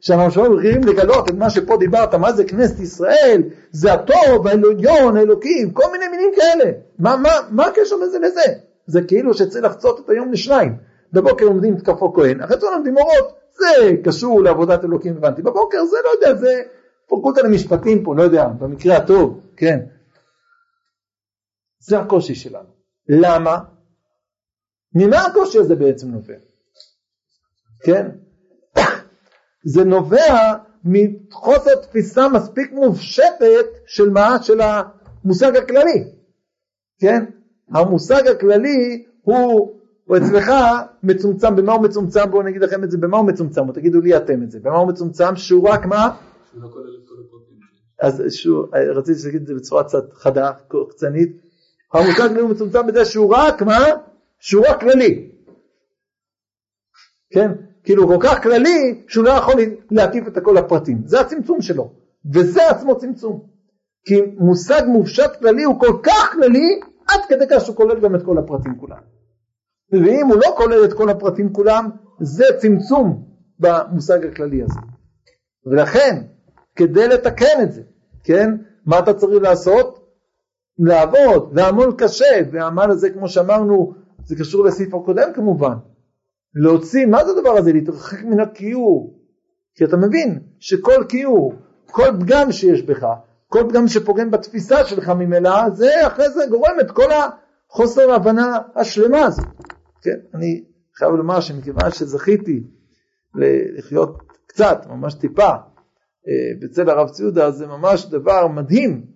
[0.00, 5.72] שאנחנו רגילים לגלות את מה שפה דיברת, מה זה כנסת ישראל, זה הטוב, העליון, האלוקים,
[5.72, 6.72] כל מיני מינים כאלה.
[6.98, 8.42] מה, מה, מה הקשר בין זה לזה?
[8.86, 10.76] זה כאילו שצריך לחצות את היום לשניים.
[11.12, 15.42] בבוקר לומדים את כפו כהן, אחרי זה לומדים אורות, זה קשור לעבודת אלוקים, הבנתי.
[15.42, 16.62] בבוקר זה לא יודע, זה
[17.06, 19.78] פקולטה למשפטים פה, לא יודע, במקרה הטוב, כן.
[21.78, 22.68] זה הקושי שלנו.
[23.08, 23.58] למה?
[24.98, 26.34] ממה הקושי הזה בעצם נובע?
[27.84, 28.08] כן?
[29.72, 34.42] זה נובע מחוסר תפיסה מספיק מופשטת של מה?
[34.42, 36.04] של המושג הכללי.
[36.98, 37.24] כן?
[37.70, 39.70] המושג הכללי הוא,
[40.04, 40.50] הוא אצלך
[41.02, 42.30] מצומצם, במה הוא מצומצם?
[42.30, 43.68] בואו נגיד לכם את זה, במה הוא מצומצם?
[43.68, 44.60] או תגידו לי אתם את זה.
[44.60, 45.36] במה הוא מצומצם?
[45.36, 46.16] שהוא רק מה?
[46.50, 47.56] שהוא לא כולל את כל הפרטים.
[48.00, 50.52] אז שוב, רציתי להגיד את זה בצורה קצת חדה,
[50.90, 51.36] קצנית.
[51.92, 53.84] המושג הכללי הוא מצומצם בזה שהוא רק מה?
[54.40, 55.30] שהוא רק כללי.
[57.32, 57.50] כן?
[57.84, 59.54] כאילו כל כך כללי שהוא לא יכול
[59.90, 61.02] להקיף את כל הפרטים.
[61.04, 61.92] זה הצמצום שלו.
[62.34, 63.46] וזה עצמו צמצום.
[64.06, 68.22] כי מושג מופשט כללי הוא כל כך כללי עד כדי כך שהוא כולל גם את
[68.22, 69.00] כל הפרטים כולם.
[69.92, 73.24] ואם הוא לא כולל את כל הפרטים כולם, זה צמצום
[73.58, 74.80] במושג הכללי הזה.
[75.66, 76.22] ולכן,
[76.76, 77.82] כדי לתקן את זה,
[78.24, 78.50] כן,
[78.86, 80.06] מה אתה צריך לעשות?
[80.78, 83.94] לעבוד, לעמול קשה, והעמל הזה, כמו שאמרנו,
[84.26, 85.74] זה קשור לסעיף הקודם כמובן.
[86.54, 87.72] להוציא, מה זה הדבר הזה?
[87.72, 89.20] להתרחק מן הכיור.
[89.74, 91.54] כי אתה מבין שכל כיור,
[91.90, 93.06] כל פגם שיש בך,
[93.46, 99.24] כל פגם שפוגם בתפיסה שלך ממילא, זה אחרי זה גורם את כל החוסר ההבנה השלמה
[99.24, 99.46] הזאת.
[100.02, 100.64] כן, אני
[100.98, 102.62] חייב לומר שמכיוון שזכיתי
[103.78, 109.06] לחיות קצת, ממש טיפה, אה, בצל הרב ציודה, זה ממש דבר מדהים,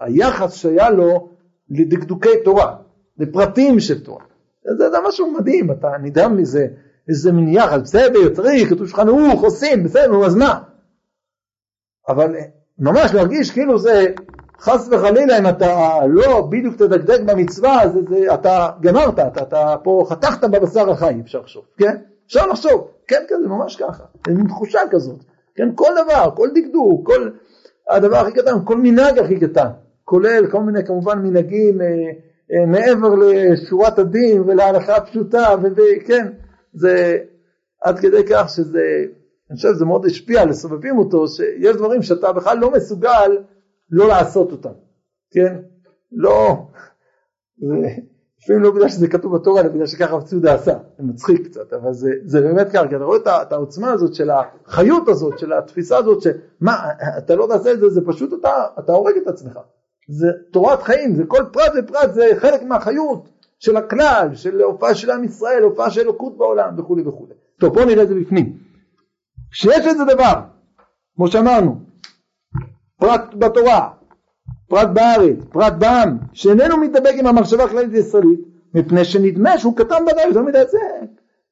[0.00, 1.30] היחס שהיה לו
[1.70, 2.76] לדקדוקי תורה,
[3.18, 4.24] לפרטים של תורה.
[4.64, 6.66] זה, זה משהו מדהים, אתה נדהם מזה,
[7.08, 10.58] איזה מין יחס, בסדר, צריך, כתוב שולחן ערוך, עושים, בסדר, אז מה?
[12.08, 12.34] אבל
[12.78, 14.06] ממש להרגיש כאילו זה
[14.60, 20.06] חס וחלילה אם אתה לא בדיוק תדקדק במצווה, זה, זה, אתה גמרת, אתה, אתה פה
[20.08, 21.96] חתכת בבשר החי, אפשר לחשוב, כן?
[22.26, 26.48] אפשר לחשוב, כן, כן, זה ממש ככה, זה מין תחושה כזאת, כן, כל דבר, כל
[26.54, 27.30] דקדוק, כל
[27.88, 29.68] הדבר הכי קטן, כל מנהג הכי קטן,
[30.04, 32.10] כולל כל מיני כמובן מנהגים אה, אה,
[32.66, 36.28] מעבר לשורת הדין ולהלכה הפשוטה, וכן,
[36.72, 37.18] זה
[37.82, 39.04] עד כדי כך שזה
[39.50, 43.38] אני חושב שזה מאוד השפיע על הסובבים אותו, שיש דברים שאתה בכלל לא מסוגל
[43.90, 44.72] לא לעשות אותם,
[45.30, 45.56] כן?
[46.12, 46.66] לא,
[48.42, 51.72] לפעמים לא בגלל שזה כתוב בתורה, אלא בגלל שככה רב ציודה עשה, זה מצחיק קצת,
[51.72, 55.52] אבל זה, זה באמת ככה, כי אתה רואה את העוצמה הזאת של החיות הזאת, של
[55.52, 56.76] התפיסה הזאת, שמה,
[57.18, 59.58] אתה לא תעשה את זה, זה פשוט אתה, אתה הורג את עצמך.
[60.08, 63.28] זה תורת חיים, זה כל פרט ופרט, זה חלק מהחיות
[63.58, 67.34] של הכלל, של הופעה של עם ישראל, הופעה של אלוקות בעולם וכולי וכולי.
[67.60, 68.56] טוב, בואו נראה את זה בפנים.
[69.50, 70.32] כשיש איזה דבר,
[71.16, 71.80] כמו שאמרנו,
[73.00, 73.90] פרט בתורה,
[74.68, 78.40] פרט בארץ, פרט בעם, שאיננו מתדבק עם המחשבה הכללית הישראלית,
[78.74, 80.78] מפני שנדמה שהוא קטן בוודאי, יותר מדי זה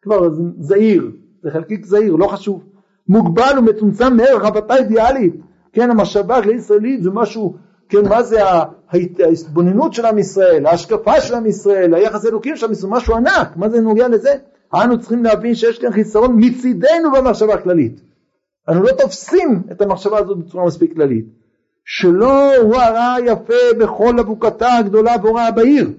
[0.02, 1.10] כבר זהיר,
[1.42, 2.64] זה חלקיק זהיר, לא חשוב,
[3.08, 5.34] מוגבל ומצומצם מערך הבטה אידיאלית,
[5.72, 7.56] כן, המחשבה הכללית הישראלית זה משהו,
[7.88, 12.72] כן, מה זה ההתבוננות של עם ישראל, ההשקפה של עם ישראל, היחס האלוקים של עם
[12.72, 14.34] ישראל, משהו ענק, מה זה נוגע לזה?
[14.74, 18.00] אנו צריכים להבין שיש כאן חיסרון מצידנו במחשבה הכללית.
[18.68, 21.26] אנו לא תופסים את המחשבה הזאת בצורה מספיק כללית.
[21.84, 25.90] שלא הוא הרע יפה בכל אבוקתה הגדולה והוראה בעיר.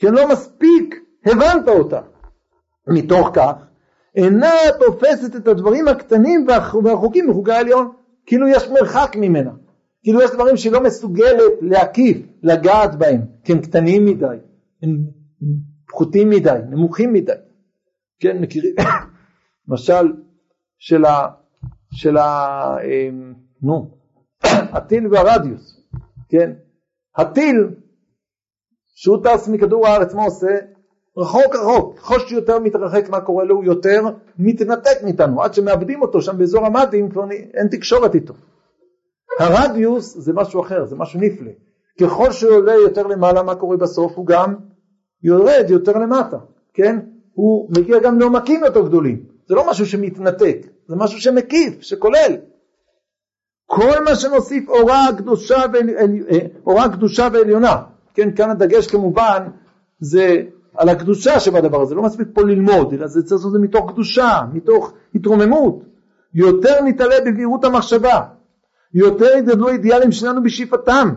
[0.00, 2.00] שלא מספיק הבנת אותה.
[2.88, 3.52] מתוך כך,
[4.16, 6.46] אינה תופסת את הדברים הקטנים
[6.84, 7.92] והרחוקים מחוקי העליון,
[8.26, 9.50] כאילו יש מרחק ממנה.
[10.04, 14.36] כאילו יש דברים שהיא לא מסוגלת להקיף, לגעת בהם, כי הם קטנים מדי,
[14.82, 14.98] הם
[15.88, 17.32] פחותים מדי, נמוכים מדי.
[18.20, 18.74] כן, מכירים,
[19.68, 20.12] משל
[20.78, 21.28] של ה...
[21.92, 22.76] של ה...
[22.84, 23.90] אמ, נו,
[24.76, 25.80] הטיל והרדיוס,
[26.28, 26.52] כן?
[27.16, 27.68] הטיל,
[28.94, 30.56] שהוא טס מכדור הארץ, מה עושה?
[31.16, 34.02] רחוק רחוק, ככל שיותר מתרחק מה קורה לו, הוא יותר
[34.38, 38.34] מתנתק מאיתנו, עד שמאבדים אותו שם באזור המדים כבר אין תקשורת איתו.
[39.40, 41.50] הרדיוס זה משהו אחר, זה משהו נפלא.
[42.00, 44.12] ככל שהוא עולה יותר למעלה, מה קורה בסוף?
[44.16, 44.54] הוא גם
[45.22, 46.38] יורד יותר למטה,
[46.74, 46.98] כן?
[47.32, 49.22] הוא מגיע גם לעומקים יותר גדולים.
[49.48, 52.36] זה לא משהו שמתנתק, זה משהו שמקיף, שכולל.
[53.66, 57.82] כל מה שנוסיף אורה קדושה, אה, אורה קדושה ועליונה,
[58.14, 59.48] כן, כאן הדגש כמובן
[60.00, 60.42] זה
[60.76, 63.90] על הקדושה שבדבר הזה, לא מספיק פה ללמוד, אלא זה צריך לעשות את זה מתוך
[63.90, 65.82] קדושה, מתוך התרוממות.
[66.34, 68.20] יותר נתעלה בבהירות המחשבה,
[68.94, 71.08] יותר יגדלו האידיאלים שלנו בשאיפתם,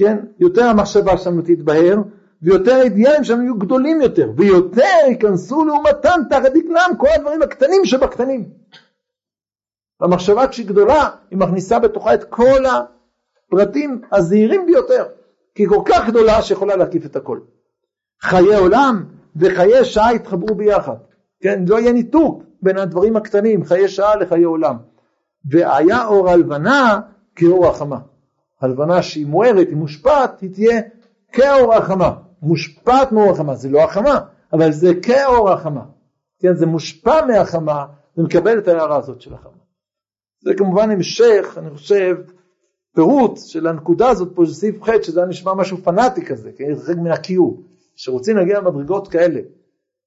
[0.00, 1.96] כן, יותר המחשבה שלנו תתבהר,
[2.42, 8.44] ויותר האידיאלים שלנו יהיו גדולים יותר, ויותר ייכנסו לעומתם תחת דגלם כל הדברים הקטנים שבקטנים.
[10.00, 15.04] המחשבה כשהיא גדולה, היא מכניסה בתוכה את כל הפרטים הזהירים ביותר,
[15.54, 17.40] כי היא כל כך גדולה שיכולה להקיף את הכל.
[18.22, 19.04] חיי עולם
[19.36, 20.96] וחיי שעה יתחברו ביחד,
[21.40, 21.64] כן?
[21.68, 24.76] לא יהיה ניתוק בין הדברים הקטנים, חיי שעה לחיי עולם.
[25.50, 27.00] והיה אור הלבנה
[27.36, 27.98] כאור החמה.
[28.60, 30.80] הלבנה שהיא מוארת, היא מושפעת, היא תהיה
[31.32, 32.16] כאור החמה.
[32.42, 34.20] מושפעת מאור החמה, זה לא החמה,
[34.52, 35.84] אבל זה כאור החמה.
[36.38, 37.86] כן, זה מושפע מהחמה,
[38.16, 39.52] זה מקבל את ההערה הזאת של החמה.
[40.44, 42.16] זה כמובן המשך, אני חושב,
[42.94, 46.74] פירוט של הנקודה הזאת פה של סעיף ח' שזה היה נשמע משהו פנאטי כזה, כן,
[46.86, 47.62] חלק מן הקיום,
[47.96, 49.40] שרוצים להגיע למדרגות כאלה,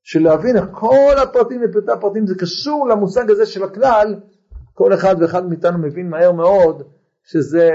[0.03, 4.15] של להבין איך כל הפרטים ופרטי הפרטים זה קשור למושג הזה של הכלל,
[4.79, 6.83] כל אחד ואחד מאיתנו מבין מהר מאוד
[7.23, 7.69] שזה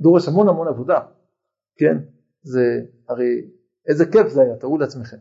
[0.00, 1.00] דורש המון המון עבודה,
[1.78, 1.98] כן?
[2.42, 3.44] זה הרי
[3.88, 5.16] איזה כיף זה היה, תראו לעצמכם.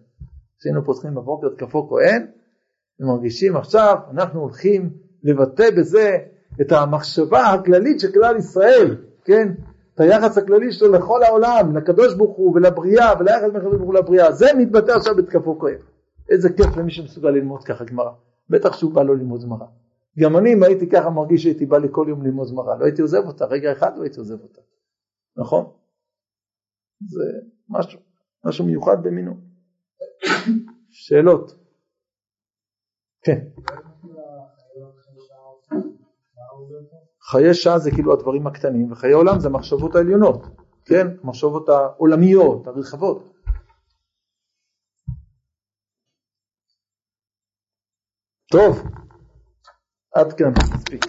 [0.59, 2.25] כשהיינו פותחים בבוקר את כפו כהן,
[2.99, 4.89] ומרגישים עכשיו, אנחנו הולכים
[5.23, 6.17] לבטא בזה
[6.61, 9.53] את המחשבה הכללית של כלל ישראל, כן?
[9.95, 13.93] את היחס הכללי שלו לכל העולם, לקדוש ברוך הוא ולבריאה וליחס בין הקדוש ברוך הוא
[13.93, 15.77] לבריאה, זה מתבטא עכשיו בתקפו כהן.
[16.29, 18.11] איזה כיף למי שמסוגל ללמוד ככה גמרא.
[18.49, 19.65] בטח שהוא בא לו ללמוד גמרא.
[20.19, 23.01] גם אני אם הייתי ככה מרגיש שהייתי בא לי כל יום ללמוד גמרא, לא הייתי
[23.01, 24.61] עוזב אותה, רגע אחד לא הייתי עוזב אותה.
[25.37, 25.73] נכון?
[27.07, 27.23] זה
[27.69, 27.99] משהו,
[28.45, 29.33] משהו מיוחד במינו.
[30.89, 31.51] שאלות?
[33.23, 33.47] כן.
[37.31, 40.41] חיי שעה זה כאילו הדברים הקטנים, וחיי עולם זה המחשבות העליונות,
[40.85, 41.07] כן?
[41.23, 43.33] המחשבות העולמיות, הרחבות.
[48.51, 48.83] טוב,
[50.15, 51.05] עד כאן, מספיק.